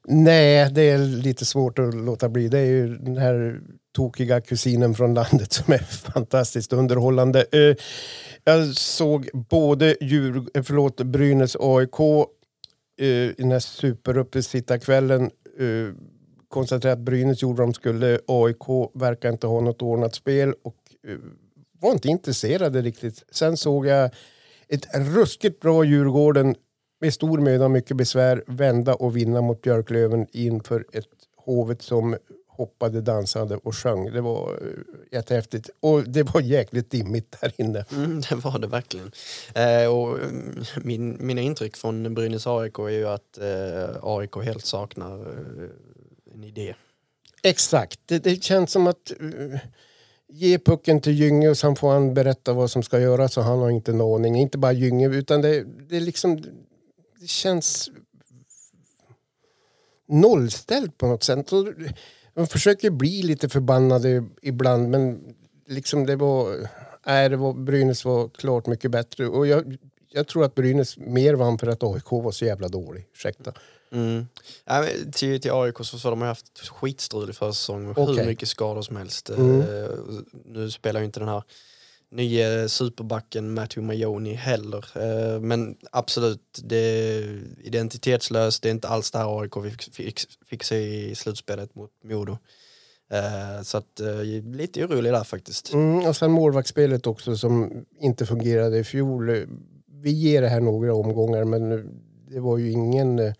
Nej, 0.04 0.70
det 0.72 0.82
är 0.82 0.98
lite 0.98 1.44
svårt 1.44 1.78
att 1.78 1.94
låta 1.94 2.28
bli. 2.28 2.48
Det 2.48 2.58
är 2.58 2.64
ju 2.66 2.96
den 2.98 3.16
här 3.16 3.60
tokiga 3.92 4.40
kusinen 4.40 4.94
från 4.94 5.14
landet 5.14 5.52
som 5.52 5.72
är 5.74 5.78
fantastiskt 6.12 6.72
underhållande. 6.72 7.44
Eh, 7.52 7.76
jag 8.44 8.76
såg 8.76 9.30
både 9.32 9.96
Djur, 10.00 10.48
eh, 10.54 10.62
förlåt, 10.62 11.02
Brynäs 11.02 11.56
AIK 11.60 12.00
eh, 13.00 13.06
i 13.06 13.34
den 13.38 13.50
här 13.50 13.58
superuppesittarkvällen. 13.58 15.30
Konstaterade 16.48 16.92
att 16.92 17.04
Brynäs 17.04 17.42
gjorde 17.42 17.58
vad 17.58 17.68
de 17.68 17.74
skulle. 17.74 18.18
AIK 18.26 18.90
verkar 18.94 19.28
inte 19.28 19.46
ha 19.46 19.60
något 19.60 19.82
ordnat 19.82 20.14
spel 20.14 20.54
och 20.64 20.76
var 21.80 21.92
inte 21.92 22.08
intresserade 22.08 22.82
riktigt. 22.82 23.24
Sen 23.30 23.56
såg 23.56 23.86
jag 23.86 24.10
ett 24.68 24.86
ruskigt 24.94 25.60
bra 25.60 25.84
Djurgården 25.84 26.54
med 27.00 27.14
stor 27.14 27.38
möda 27.38 27.64
och 27.64 27.70
mycket 27.70 27.96
besvär 27.96 28.44
vända 28.46 28.94
och 28.94 29.16
vinna 29.16 29.40
mot 29.40 29.62
Björklöven 29.62 30.26
inför 30.32 30.84
ett 30.92 31.06
Hovet 31.36 31.82
som 31.82 32.16
hoppade, 32.62 33.00
dansade 33.00 33.56
och 33.56 33.76
sjöng. 33.76 34.12
Det 34.12 34.20
var 34.20 34.52
eh, 34.52 35.16
jättehäftigt. 35.16 35.70
Och 35.80 36.08
det 36.08 36.22
var 36.22 36.40
jäkligt 36.40 36.90
dimmigt 36.90 37.36
där 37.40 37.52
inne. 37.56 37.84
Mm, 37.92 38.20
det 38.28 38.34
var 38.34 38.58
det 38.58 38.66
verkligen. 38.66 39.12
Eh, 39.54 39.86
och, 39.86 40.18
mm, 40.18 40.64
min, 40.82 41.26
mina 41.26 41.40
intryck 41.40 41.76
från 41.76 42.14
Brynäs 42.14 42.46
AIK 42.46 42.78
är 42.78 42.88
ju 42.88 43.08
att 43.08 43.38
eh, 43.38 43.96
AIK 44.02 44.36
helt 44.44 44.66
saknar 44.66 45.20
eh, 45.20 46.34
en 46.34 46.44
idé. 46.44 46.74
Exakt. 47.42 48.00
Det, 48.06 48.18
det 48.18 48.42
känns 48.42 48.72
som 48.72 48.86
att 48.86 49.12
uh, 49.20 49.56
ge 50.28 50.58
pucken 50.58 51.00
till 51.00 51.12
Gynge 51.12 51.48
och 51.48 51.58
sen 51.58 51.76
får 51.76 51.90
han 51.92 52.14
berätta 52.14 52.52
vad 52.52 52.70
som 52.70 52.82
ska 52.82 53.00
göras 53.00 53.36
och 53.36 53.44
han 53.44 53.58
har 53.58 53.70
inte 53.70 53.90
en 53.90 54.00
aning. 54.00 54.36
Inte 54.36 54.58
bara 54.58 54.72
Gynge 54.72 55.08
utan 55.08 55.42
det, 55.42 55.64
det 55.88 56.00
liksom 56.00 56.36
det 57.20 57.26
känns 57.26 57.90
nollställt 60.12 60.98
på 60.98 61.06
något 61.06 61.22
sätt. 61.22 61.50
De 62.34 62.46
försöker 62.46 62.90
bli 62.90 63.22
lite 63.22 63.48
förbannade 63.48 64.24
ibland 64.42 64.88
men 64.88 65.34
liksom 65.68 66.06
det 66.06 66.16
var, 66.16 66.68
nej, 67.06 67.28
det 67.28 67.36
var 67.36 67.52
Brynäs 67.52 68.04
var 68.04 68.28
klart 68.28 68.66
mycket 68.66 68.90
bättre 68.90 69.28
och 69.28 69.46
jag, 69.46 69.76
jag 70.12 70.28
tror 70.28 70.44
att 70.44 70.54
Brynäs 70.54 70.98
mer 70.98 71.34
vann 71.34 71.58
för 71.58 71.66
att 71.66 71.82
AIK 71.82 72.10
var 72.10 72.32
så 72.32 72.44
jävla 72.44 72.68
dålig. 72.68 73.06
Ursäkta. 73.12 73.52
Mm. 73.92 74.26
Ja, 74.64 74.86
till, 75.12 75.40
till 75.40 75.52
AIK 75.52 75.76
så 75.82 75.96
har 75.96 76.10
de 76.10 76.22
haft 76.22 76.68
skitstrul 76.68 77.30
i 77.30 77.32
försäsong 77.32 77.86
med 77.86 77.96
hur 77.96 78.12
Okej. 78.12 78.26
mycket 78.26 78.48
skador 78.48 78.82
som 78.82 78.96
helst. 78.96 79.30
Mm. 79.30 79.60
Eh, 79.60 79.88
nu 80.44 80.70
spelar 80.70 81.00
ju 81.00 81.06
inte 81.06 81.20
den 81.20 81.28
här 81.28 81.42
nya 82.12 82.68
superbacken 82.68 83.54
Matthew 83.54 83.86
Majoni 83.86 84.34
heller. 84.34 84.84
Eh, 84.94 85.40
men 85.40 85.76
absolut, 85.92 86.60
det 86.64 86.76
är 86.76 87.40
identitetslöst. 87.62 88.62
Det 88.62 88.68
är 88.68 88.70
inte 88.70 88.88
alls 88.88 89.10
det 89.10 89.18
här 89.18 89.40
AIK 89.40 89.56
vi 89.56 89.70
fick, 89.70 90.20
fick 90.46 90.62
se 90.64 91.10
i 91.10 91.14
slutspelet 91.14 91.74
mot 91.74 91.90
Modo. 92.04 92.38
Eh, 93.12 93.62
så 93.62 93.78
att 93.78 94.00
eh, 94.00 94.22
lite 94.44 94.84
orolig 94.84 95.12
där 95.12 95.24
faktiskt. 95.24 95.72
Mm, 95.72 96.06
och 96.06 96.16
sen 96.16 96.30
målvaktsspelet 96.30 97.06
också 97.06 97.36
som 97.36 97.84
inte 98.00 98.26
fungerade 98.26 98.78
i 98.78 98.84
fjol. 98.84 99.46
Vi 100.02 100.10
ger 100.10 100.42
det 100.42 100.48
här 100.48 100.60
några 100.60 100.94
omgångar 100.94 101.44
men 101.44 101.70
det 102.28 102.40
var 102.40 102.58
ju 102.58 102.70
ingen... 102.70 103.34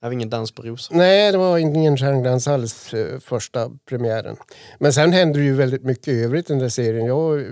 Det 0.00 0.06
var 0.06 0.12
ingen 0.12 0.30
dans 0.30 0.52
på 0.52 0.62
rosor. 0.62 0.94
Nej, 0.96 1.32
det 1.32 1.38
var 1.38 1.58
ingen 1.58 1.96
stjärnglans 1.96 2.48
alls 2.48 2.94
eh, 2.94 3.18
första 3.20 3.70
premiären. 3.84 4.36
Men 4.78 4.92
sen 4.92 5.12
hände 5.12 5.38
det 5.38 5.44
ju 5.44 5.54
väldigt 5.54 5.84
mycket 5.84 6.08
i 6.08 6.22
övrigt 6.24 6.50
i 6.50 6.52
den 6.52 6.58
där 6.62 6.68
serien. 6.68 7.06
Jag, 7.06 7.46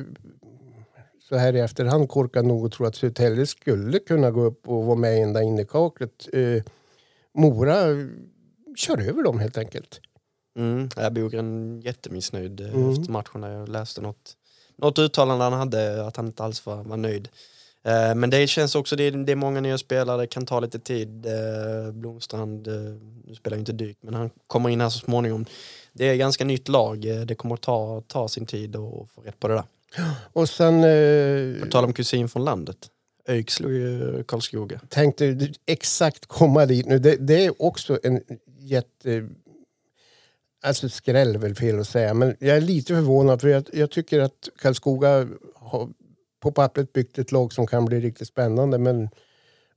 så 1.28 1.36
här 1.36 1.56
i 1.56 1.60
efterhand 1.60 2.08
korkad 2.08 2.44
nog 2.46 2.66
att 2.66 2.72
tro 2.72 2.86
att 2.86 2.96
Södertälje 2.96 3.46
skulle 3.46 3.98
kunna 3.98 4.30
gå 4.30 4.42
upp 4.44 4.68
och 4.68 4.84
vara 4.84 4.96
med 4.96 5.22
ända 5.22 5.42
in 5.42 5.58
i 5.58 5.64
kaklet. 5.64 6.28
Eh, 6.32 6.62
Mora 7.38 7.74
kör 8.76 9.08
över 9.08 9.22
dem 9.22 9.38
helt 9.38 9.58
enkelt. 9.58 10.00
Mm. 10.58 10.88
Jag 10.96 11.12
Bogren 11.12 11.80
jättemissnöjd 11.80 12.60
eh, 12.60 12.74
Mm. 12.74 12.90
efter 12.90 13.12
matchen 13.12 13.40
när 13.40 13.52
jag 13.52 13.68
läste 13.68 14.00
något, 14.00 14.36
något 14.76 14.98
uttalande 14.98 15.44
han 15.44 15.52
hade 15.52 16.06
att 16.06 16.16
han 16.16 16.26
inte 16.26 16.42
alls 16.44 16.66
var, 16.66 16.84
var 16.84 16.96
nöjd. 16.96 17.28
Eh, 17.84 18.14
men 18.14 18.30
det 18.30 18.46
känns 18.46 18.74
också, 18.74 18.96
det 18.96 19.04
är, 19.04 19.10
det 19.10 19.32
är 19.32 19.36
många 19.36 19.60
nya 19.60 19.78
spelare, 19.78 20.20
det 20.20 20.26
kan 20.26 20.46
ta 20.46 20.60
lite 20.60 20.78
tid. 20.78 21.26
Eh, 21.26 21.92
Blomstrand, 21.92 22.68
eh, 22.68 22.74
nu 23.24 23.34
spelar 23.34 23.56
ju 23.56 23.60
inte 23.60 23.72
Dyk, 23.72 23.98
men 24.00 24.14
han 24.14 24.30
kommer 24.46 24.68
in 24.68 24.80
här 24.80 24.88
så 24.88 24.98
småningom. 24.98 25.46
Det 25.92 26.08
är 26.08 26.12
ett 26.12 26.18
ganska 26.18 26.44
nytt 26.44 26.68
lag, 26.68 27.00
det 27.00 27.34
kommer 27.34 27.54
att 27.54 27.60
ta, 27.60 28.02
ta 28.06 28.28
sin 28.28 28.46
tid 28.46 28.76
att 28.76 29.10
få 29.10 29.20
rätt 29.20 29.40
på 29.40 29.48
det 29.48 29.54
där. 29.54 29.64
Och 30.32 30.48
sen 30.48 30.84
eh, 30.84 31.62
På 31.64 31.70
tal 31.70 31.84
om 31.84 31.92
kusin 31.92 32.28
från 32.28 32.44
landet. 32.44 32.90
ÖIK 33.28 33.50
slog 33.50 33.72
ju 33.72 34.24
Karlskoga. 34.24 34.80
tänkte 34.88 35.48
exakt 35.66 36.26
komma 36.26 36.66
dit 36.66 36.86
nu. 36.86 36.98
Det, 36.98 37.16
det 37.16 37.44
är 37.44 37.62
också 37.62 37.98
en 38.02 38.20
jätte... 38.58 39.28
Alltså 40.62 40.88
skräll 40.88 41.34
är 41.34 41.38
väl 41.38 41.54
fel 41.54 41.80
att 41.80 41.88
säga, 41.88 42.14
men 42.14 42.36
jag 42.40 42.56
är 42.56 42.60
lite 42.60 42.94
förvånad 42.94 43.40
för 43.40 43.48
jag, 43.48 43.64
jag 43.72 43.90
tycker 43.90 44.20
att 44.20 44.48
Karlskoga 44.58 45.28
har 45.54 45.88
på 46.40 46.52
pappret 46.52 46.92
byggt 46.92 47.18
ett 47.18 47.32
lag 47.32 47.52
som 47.52 47.66
kan 47.66 47.84
bli 47.84 48.00
riktigt 48.00 48.28
spännande 48.28 48.78
men 48.78 49.08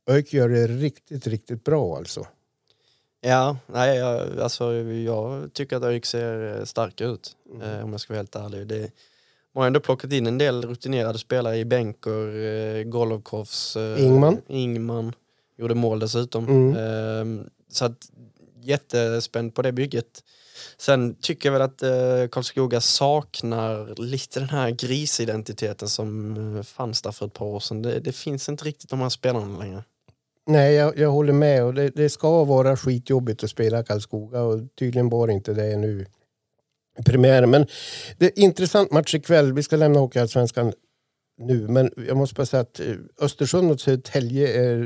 ÖIK 0.09 0.33
gör 0.33 0.49
det 0.49 0.67
riktigt, 0.67 1.27
riktigt 1.27 1.63
bra 1.63 1.97
alltså. 1.97 2.27
Ja, 3.21 3.57
nej, 3.65 3.97
jag, 3.97 4.39
alltså, 4.39 4.73
jag 4.73 5.53
tycker 5.53 5.75
att 5.75 5.83
ÖIK 5.83 6.05
ser 6.05 6.59
eh, 6.59 6.65
starka 6.65 7.05
ut 7.05 7.35
eh, 7.61 7.83
om 7.83 7.91
jag 7.91 8.01
ska 8.01 8.13
vara 8.13 8.19
helt 8.19 8.35
ärlig. 8.35 8.67
Det, 8.67 8.91
man 9.53 9.61
har 9.61 9.67
ändå 9.67 9.79
plockat 9.79 10.11
in 10.11 10.27
en 10.27 10.37
del 10.37 10.65
rutinerade 10.65 11.19
spelare 11.19 11.57
i 11.57 11.65
Benker, 11.65 12.39
eh, 12.39 12.83
Golovkovs, 12.83 13.75
eh, 13.75 14.05
Ingman. 14.05 14.41
Ingman. 14.47 15.13
Gjorde 15.57 15.75
mål 15.75 15.99
dessutom. 15.99 16.47
Mm. 16.47 16.75
Eh, 16.75 17.45
så 17.69 17.85
att, 17.85 18.11
jättespänd 18.61 19.55
på 19.55 19.61
det 19.61 19.71
bygget. 19.71 20.23
Sen 20.77 21.15
tycker 21.15 21.49
jag 21.49 21.53
väl 21.53 21.61
att 21.61 21.83
eh, 21.83 22.27
Karlskoga 22.31 22.81
saknar 22.81 24.01
lite 24.01 24.39
den 24.39 24.49
här 24.49 24.69
grisidentiteten 24.69 25.87
som 25.87 26.37
eh, 26.57 26.63
fanns 26.63 27.01
där 27.01 27.11
för 27.11 27.25
ett 27.25 27.33
par 27.33 27.45
år 27.45 27.59
sedan. 27.59 27.81
Det, 27.81 27.99
det 27.99 28.11
finns 28.11 28.49
inte 28.49 28.65
riktigt 28.65 28.89
de 28.89 28.99
här 28.99 29.09
spelarna 29.09 29.59
längre. 29.59 29.83
Nej, 30.47 30.73
jag, 30.73 30.97
jag 30.97 31.11
håller 31.11 31.33
med. 31.33 31.63
Och 31.63 31.73
det, 31.73 31.89
det 31.89 32.09
ska 32.09 32.43
vara 32.43 32.77
skitjobbigt 32.77 33.43
att 33.43 33.49
spela 33.49 33.83
Karlskoga 33.83 34.41
och 34.41 34.59
tydligen 34.79 35.09
var 35.09 35.27
det 35.27 35.33
inte 35.33 35.53
det 35.53 35.77
nu 35.77 36.05
i 36.99 37.03
premiären. 37.03 37.49
Men 37.49 37.67
det 38.17 38.25
är 38.25 38.39
intressant 38.39 38.91
match 38.91 39.15
ikväll. 39.15 39.53
Vi 39.53 39.63
ska 39.63 39.75
lämna 39.75 39.99
Hockeyallsvenskan 39.99 40.73
nu, 41.37 41.67
men 41.67 41.91
jag 42.07 42.17
måste 42.17 42.35
bara 42.35 42.45
säga 42.45 42.61
att 42.61 42.79
eh, 42.79 42.95
Östersund 43.19 43.67
mot 43.67 43.81
Södertälje 43.81 44.63
är 44.63 44.79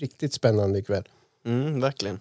riktigt 0.00 0.32
spännande 0.32 0.78
ikväll. 0.78 1.04
Mm, 1.44 1.80
verkligen. 1.80 2.20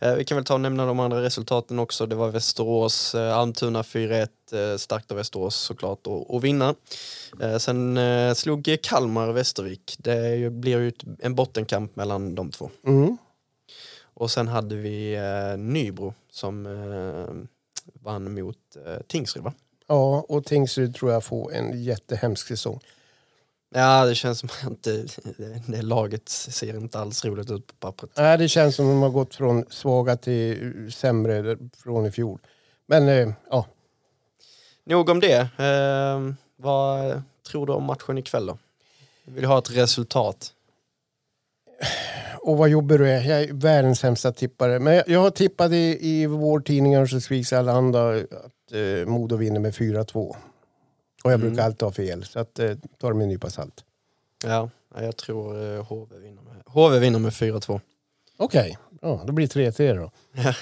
Eh, 0.00 0.14
vi 0.14 0.24
kan 0.24 0.36
väl 0.36 0.44
ta 0.44 0.54
och 0.54 0.60
nämna 0.60 0.86
de 0.86 1.00
andra 1.00 1.22
resultaten 1.22 1.78
också. 1.78 2.06
Det 2.06 2.14
var 2.14 2.28
Västerås, 2.30 3.14
eh, 3.14 3.36
Almtuna 3.38 3.82
4-1, 3.82 4.28
eh, 4.52 4.76
starkt 4.76 5.10
av 5.10 5.16
Västerås 5.16 5.56
såklart 5.56 6.06
att 6.28 6.42
vinna. 6.44 6.74
Eh, 7.40 7.56
sen 7.58 7.96
eh, 7.96 8.34
slog 8.34 8.76
Kalmar 8.82 9.32
Västervik. 9.32 9.96
Det 9.98 10.36
ju, 10.36 10.50
blir 10.50 10.78
ju 10.78 10.88
ett- 10.88 11.04
en 11.18 11.34
bottenkamp 11.34 11.96
mellan 11.96 12.34
de 12.34 12.50
två. 12.50 12.70
Mm. 12.86 13.16
Och 14.14 14.30
sen 14.30 14.48
hade 14.48 14.74
vi 14.76 15.14
eh, 15.14 15.58
Nybro 15.58 16.14
som 16.30 16.66
eh, 16.66 17.34
vann 18.02 18.34
mot 18.34 18.56
eh, 18.86 18.96
Tingsryd 19.06 19.44
va? 19.44 19.52
Ja, 19.86 20.24
och 20.28 20.44
Tingsryd 20.44 20.94
tror 20.94 21.12
jag 21.12 21.24
får 21.24 21.52
en 21.54 21.82
jättehemsk 21.82 22.46
säsong. 22.48 22.80
Ja, 23.74 24.06
det 24.06 24.14
känns 24.14 24.38
som 24.38 24.48
att 24.62 24.82
det, 24.82 25.06
det, 25.66 25.82
laget 25.82 26.28
ser 26.28 26.76
inte 26.76 26.98
alls 26.98 27.24
roligt 27.24 27.50
ut 27.50 27.66
på 27.66 27.74
pappret. 27.74 28.10
Nej, 28.16 28.38
det 28.38 28.48
känns 28.48 28.76
som 28.76 28.86
att 28.86 28.92
de 28.92 29.02
har 29.02 29.10
gått 29.10 29.34
från 29.34 29.64
svaga 29.70 30.16
till 30.16 30.92
sämre 30.92 31.56
från 31.76 32.06
i 32.06 32.10
fjol. 32.10 32.38
Men 32.86 33.08
eh, 33.08 33.32
ja, 33.50 33.66
Nog 34.84 35.08
om 35.08 35.20
det. 35.20 35.38
Eh, 35.40 36.34
vad 36.56 37.22
tror 37.50 37.66
du 37.66 37.72
om 37.72 37.84
matchen 37.84 38.18
ikväll 38.18 38.46
då? 38.46 38.58
Vi 39.24 39.32
vill 39.32 39.44
ha 39.44 39.58
ett 39.58 39.70
resultat. 39.70 40.52
och 42.40 42.58
vad 42.58 42.68
jobbig 42.68 42.98
du 42.98 43.10
är. 43.10 43.22
Jag 43.22 43.42
är 43.42 43.52
världens 43.52 43.98
sämsta 43.98 44.32
tippare. 44.32 44.78
Men 44.78 44.94
jag, 44.94 45.08
jag 45.08 45.20
har 45.20 45.30
tippat 45.30 45.72
i, 45.72 45.98
i 46.00 46.26
vår 46.26 46.60
tidning 46.60 46.94
Örnsköldsviks 46.94 47.52
Allehanda 47.52 48.10
att 48.10 48.72
eh, 48.72 49.06
Modo 49.06 49.36
vinner 49.36 49.60
med 49.60 49.72
4-2. 49.74 50.36
Och 51.22 51.32
jag 51.32 51.40
Mm. 51.40 51.48
brukar 51.48 51.64
alltid 51.64 51.82
ha 51.82 51.92
fel, 51.92 52.24
så 52.24 52.38
att, 52.38 52.58
eh, 52.58 52.72
ta 53.00 53.08
det 53.08 53.14
med 53.14 53.22
en 53.22 53.28
nypa 53.28 53.50
salt. 53.50 53.84
Ja, 54.44 54.70
jag 54.94 55.16
tror 55.16 55.74
eh, 55.76 55.84
HV 55.84 56.18
vinner 56.18 56.42
med, 56.42 56.62
HV 56.66 56.98
vinner 56.98 57.18
med 57.18 57.32
4-2. 57.32 57.80
Okej, 58.36 58.78
ja, 59.02 59.22
då 59.26 59.32
blir 59.32 59.46
det 59.46 59.52
3-3 59.70 59.94
då. 59.94 60.10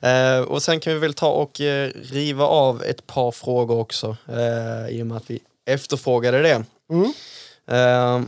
Eh, 0.00 0.40
och 0.40 0.62
sen 0.62 0.80
kan 0.80 0.92
vi 0.92 0.98
väl 0.98 1.14
ta 1.14 1.30
och 1.30 1.60
eh, 1.60 1.90
riva 1.94 2.44
av 2.44 2.82
ett 2.82 3.06
par 3.06 3.30
frågor 3.32 3.78
också 3.78 4.16
eh, 4.28 4.88
i 4.96 5.02
och 5.02 5.06
med 5.06 5.16
att 5.16 5.30
vi 5.30 5.40
efterfrågade 5.66 6.42
det. 6.42 6.64
Mm. 6.90 7.12
Eh, 7.66 8.26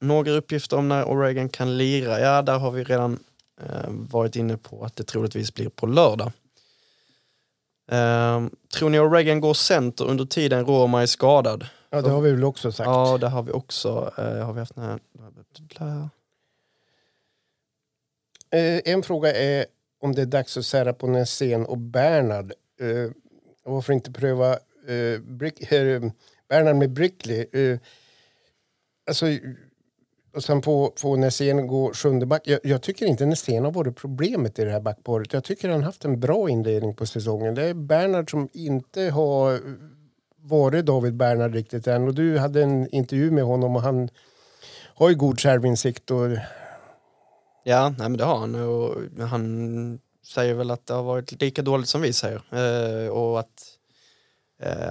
några 0.00 0.30
uppgifter 0.32 0.76
om 0.76 0.88
när 0.88 1.04
Oregon 1.04 1.48
kan 1.48 1.78
lira. 1.78 2.20
Ja, 2.20 2.42
där 2.42 2.58
har 2.58 2.70
vi 2.70 2.84
redan 2.84 3.18
eh, 3.62 3.88
varit 3.88 4.36
inne 4.36 4.56
på 4.56 4.84
att 4.84 4.96
det 4.96 5.04
troligtvis 5.04 5.54
blir 5.54 5.68
på 5.68 5.86
lördag. 5.86 6.32
Eh, 7.92 8.48
tror 8.74 8.90
ni 8.90 8.98
Oregon 8.98 9.40
går 9.40 9.54
center 9.54 10.04
under 10.04 10.24
tiden 10.24 10.66
Roma 10.66 11.02
är 11.02 11.06
skadad? 11.06 11.66
Ja, 11.90 12.02
det 12.02 12.10
har 12.10 12.20
vi 12.20 12.30
väl 12.30 12.44
också 12.44 12.72
sagt. 12.72 12.86
Ja, 12.86 13.18
det 13.18 13.28
har 13.28 13.42
vi 13.42 13.52
också. 13.52 14.12
Eh, 14.18 14.46
har 14.46 14.52
vi 14.52 14.60
haft 14.60 14.76
här... 14.76 14.98
Eh, 18.50 18.80
en 18.84 19.02
fråga 19.02 19.32
är 19.32 19.66
om 20.00 20.14
det 20.14 20.22
är 20.22 20.26
dags 20.26 20.56
att 20.56 20.66
sära 20.66 20.92
på 20.92 21.06
Nässén 21.06 21.66
och 21.66 21.78
Bernhard. 21.78 22.52
Och 23.64 23.72
varför 23.72 23.92
inte 23.92 24.12
pröva 24.12 24.52
eh, 24.88 25.20
Brick, 25.20 25.70
Bernhard 26.48 26.76
med 26.76 26.90
Brickley? 26.90 27.46
Alltså, 29.06 29.26
och 30.34 30.44
sen 30.44 30.62
få, 30.62 30.92
få 30.96 31.16
Nässén 31.16 31.66
gå 31.66 31.92
sjunde 31.94 32.26
back. 32.26 32.42
Jag, 32.44 32.60
jag 32.62 32.82
tycker 32.82 33.06
inte 33.06 33.26
Nässén 33.26 33.64
har 33.64 33.72
varit 33.72 33.96
problemet 33.96 34.58
i 34.58 34.64
det 34.64 34.70
här 34.70 34.80
backparet. 34.80 35.32
Jag 35.32 35.44
tycker 35.44 35.68
han 35.68 35.82
haft 35.82 36.04
en 36.04 36.20
bra 36.20 36.48
inledning 36.48 36.94
på 36.94 37.06
säsongen. 37.06 37.54
Det 37.54 37.64
är 37.64 37.74
Bernhard 37.74 38.30
som 38.30 38.48
inte 38.52 39.02
har 39.02 39.60
varit 40.42 40.86
David 40.86 41.14
Bernhard 41.14 41.54
riktigt 41.54 41.86
än. 41.86 42.08
Och 42.08 42.14
du 42.14 42.38
hade 42.38 42.62
en 42.62 42.88
intervju 42.94 43.30
med 43.30 43.44
honom 43.44 43.76
och 43.76 43.82
han 43.82 44.08
har 44.94 45.08
ju 45.08 45.14
god 45.14 45.40
självinsikt 45.40 46.10
och 46.10 46.28
Ja, 47.64 47.88
nej, 47.98 48.08
men 48.08 48.16
det 48.16 48.24
har 48.24 48.38
han. 48.38 48.54
Och 48.54 48.96
han 49.28 49.98
säger 50.26 50.54
väl 50.54 50.70
att 50.70 50.86
det 50.86 50.94
har 50.94 51.02
varit 51.02 51.40
lika 51.40 51.62
dåligt 51.62 51.88
som 51.88 52.00
vi 52.00 52.12
säger. 52.12 52.42
Eh, 52.50 53.08
och 53.08 53.40
att, 53.40 53.71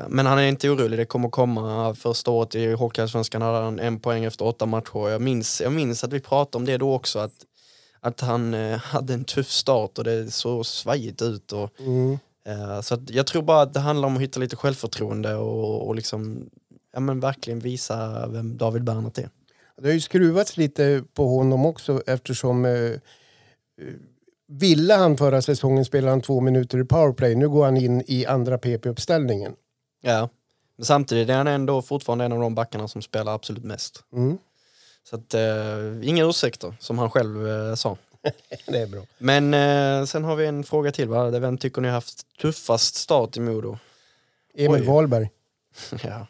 men 0.09 0.25
han 0.25 0.39
är 0.39 0.47
inte 0.47 0.69
orolig, 0.69 0.99
det 0.99 1.05
kommer 1.05 1.29
komma. 1.29 1.95
Första 1.95 2.31
året 2.31 2.55
i 2.55 2.73
Hockeyallsvenskan 2.73 3.41
hade 3.41 3.57
han 3.57 3.79
en 3.79 3.99
poäng 3.99 4.23
efter 4.23 4.45
åtta 4.45 4.65
matcher. 4.65 5.09
Jag 5.09 5.21
minns, 5.21 5.61
jag 5.61 5.73
minns 5.73 6.03
att 6.03 6.13
vi 6.13 6.19
pratade 6.19 6.57
om 6.57 6.65
det 6.65 6.77
då 6.77 6.93
också, 6.93 7.19
att, 7.19 7.33
att 7.99 8.21
han 8.21 8.53
eh, 8.53 8.77
hade 8.77 9.13
en 9.13 9.23
tuff 9.23 9.49
start 9.49 9.97
och 9.97 10.03
det 10.03 10.31
såg 10.31 10.65
svajigt 10.65 11.21
ut. 11.21 11.51
Och, 11.51 11.69
mm. 11.79 12.19
eh, 12.45 12.81
så 12.81 12.97
jag 13.07 13.27
tror 13.27 13.41
bara 13.41 13.61
att 13.61 13.73
det 13.73 13.79
handlar 13.79 14.07
om 14.07 14.15
att 14.15 14.21
hitta 14.21 14.39
lite 14.39 14.55
självförtroende 14.55 15.35
och, 15.35 15.87
och 15.87 15.95
liksom, 15.95 16.49
ja, 16.93 16.99
men 16.99 17.19
verkligen 17.19 17.59
visa 17.59 18.27
vem 18.27 18.57
David 18.57 18.83
Bernhardt 18.83 19.17
är. 19.17 19.29
Det 19.81 19.87
har 19.87 19.93
ju 19.93 20.01
skruvats 20.01 20.57
lite 20.57 21.03
på 21.13 21.27
honom 21.27 21.65
också 21.65 22.01
eftersom 22.07 22.65
eh, 22.65 22.71
eh, 22.71 22.97
ville 24.51 24.93
han 24.93 25.17
förra 25.17 25.41
säsongen 25.41 25.85
spela 25.85 26.09
han 26.09 26.21
två 26.21 26.41
minuter 26.41 26.79
i 26.79 26.83
powerplay. 26.83 27.35
Nu 27.35 27.49
går 27.49 27.65
han 27.65 27.77
in 27.77 28.03
i 28.07 28.25
andra 28.25 28.57
PP-uppställningen. 28.57 29.55
Ja, 30.01 30.29
men 30.75 30.85
samtidigt 30.85 31.29
är 31.29 31.37
han 31.37 31.47
ändå 31.47 31.81
fortfarande 31.81 32.25
en 32.25 32.31
av 32.31 32.39
de 32.39 32.55
backarna 32.55 32.87
som 32.87 33.01
spelar 33.01 33.35
absolut 33.35 33.63
mest. 33.63 34.03
Mm. 34.13 34.37
Så 35.09 35.15
att, 35.15 35.33
eh, 35.33 36.09
inga 36.09 36.25
ursäkter, 36.25 36.75
som 36.79 36.99
han 36.99 37.09
själv 37.09 37.47
eh, 37.47 37.75
sa. 37.75 37.97
Det 38.67 38.79
är 38.79 38.87
bra. 38.87 39.01
Men 39.17 39.53
eh, 39.53 40.05
sen 40.05 40.23
har 40.23 40.35
vi 40.35 40.45
en 40.45 40.63
fråga 40.63 40.91
till. 40.91 41.07
Va? 41.07 41.29
Vem 41.29 41.57
tycker 41.57 41.81
ni 41.81 41.87
har 41.87 41.95
haft 41.95 42.37
tuffast 42.41 42.95
start 42.95 43.37
i 43.37 43.39
Modo? 43.39 43.77
Emil 44.53 44.81
Oj. 44.81 44.87
Wahlberg. 44.87 45.29
ja. 46.03 46.27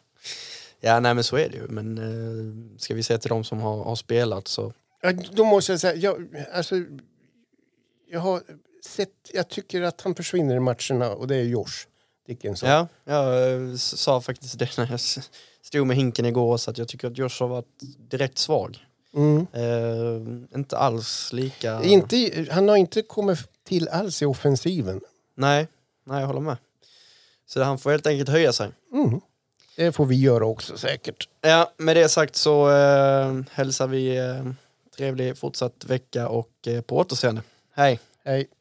ja, 0.79 0.99
nej 0.99 1.13
men 1.13 1.23
så 1.23 1.37
är 1.37 1.49
det 1.49 1.57
ju. 1.57 1.67
Men 1.67 1.97
eh, 1.97 2.79
ska 2.79 2.93
vi 2.93 3.03
se 3.03 3.17
till 3.17 3.29
de 3.29 3.43
som 3.43 3.61
har, 3.61 3.83
har 3.83 3.95
spelat 3.95 4.47
så... 4.47 4.73
Ja, 5.01 5.11
Då 5.31 5.45
måste 5.45 5.71
jag 5.71 5.79
säga, 5.79 5.95
jag, 5.95 6.27
alltså, 6.53 6.75
jag 8.11 8.19
har 8.19 8.41
sett, 8.85 9.09
jag 9.33 9.49
tycker 9.49 9.81
att 9.81 10.01
han 10.01 10.15
försvinner 10.15 10.55
i 10.55 10.59
matcherna 10.59 11.11
och 11.11 11.27
det 11.27 11.35
är 11.35 11.43
Josh 11.43 11.87
Dickinson. 12.27 12.69
Ja, 12.69 12.87
jag 13.03 13.53
eh, 13.53 13.75
sa 13.75 14.21
faktiskt 14.21 14.59
det 14.59 14.77
när 14.77 14.91
jag 14.91 14.99
stod 15.61 15.87
med 15.87 15.97
hinken 15.97 16.25
igår 16.25 16.57
så 16.57 16.71
att 16.71 16.77
jag 16.77 16.87
tycker 16.87 17.07
att 17.07 17.17
Josh 17.17 17.39
har 17.39 17.47
varit 17.47 17.79
direkt 18.09 18.37
svag. 18.37 18.77
Mm. 19.13 19.47
Eh, 19.53 20.57
inte 20.57 20.77
alls 20.77 21.33
lika... 21.33 21.83
Inte, 21.83 22.47
han 22.51 22.69
har 22.69 22.75
inte 22.75 23.01
kommit 23.01 23.39
till 23.63 23.87
alls 23.87 24.21
i 24.21 24.25
offensiven. 24.25 25.01
Nej, 25.35 25.67
nej, 26.03 26.19
jag 26.19 26.27
håller 26.27 26.41
med. 26.41 26.57
Så 27.45 27.63
han 27.63 27.77
får 27.77 27.91
helt 27.91 28.07
enkelt 28.07 28.29
höja 28.29 28.53
sig. 28.53 28.71
Mm. 28.93 29.21
Det 29.75 29.91
får 29.91 30.05
vi 30.05 30.15
göra 30.15 30.45
också 30.45 30.77
säkert. 30.77 31.29
Ja, 31.41 31.71
med 31.77 31.95
det 31.95 32.09
sagt 32.09 32.35
så 32.35 32.71
eh, 32.71 33.41
hälsar 33.51 33.87
vi 33.87 34.17
eh, 34.17 34.51
trevlig 34.97 35.37
fortsatt 35.37 35.85
vecka 35.85 36.27
och 36.27 36.67
eh, 36.67 36.81
på 36.81 36.97
återseende. 36.97 37.41
Hej! 37.81 37.99
Hej. 38.25 38.60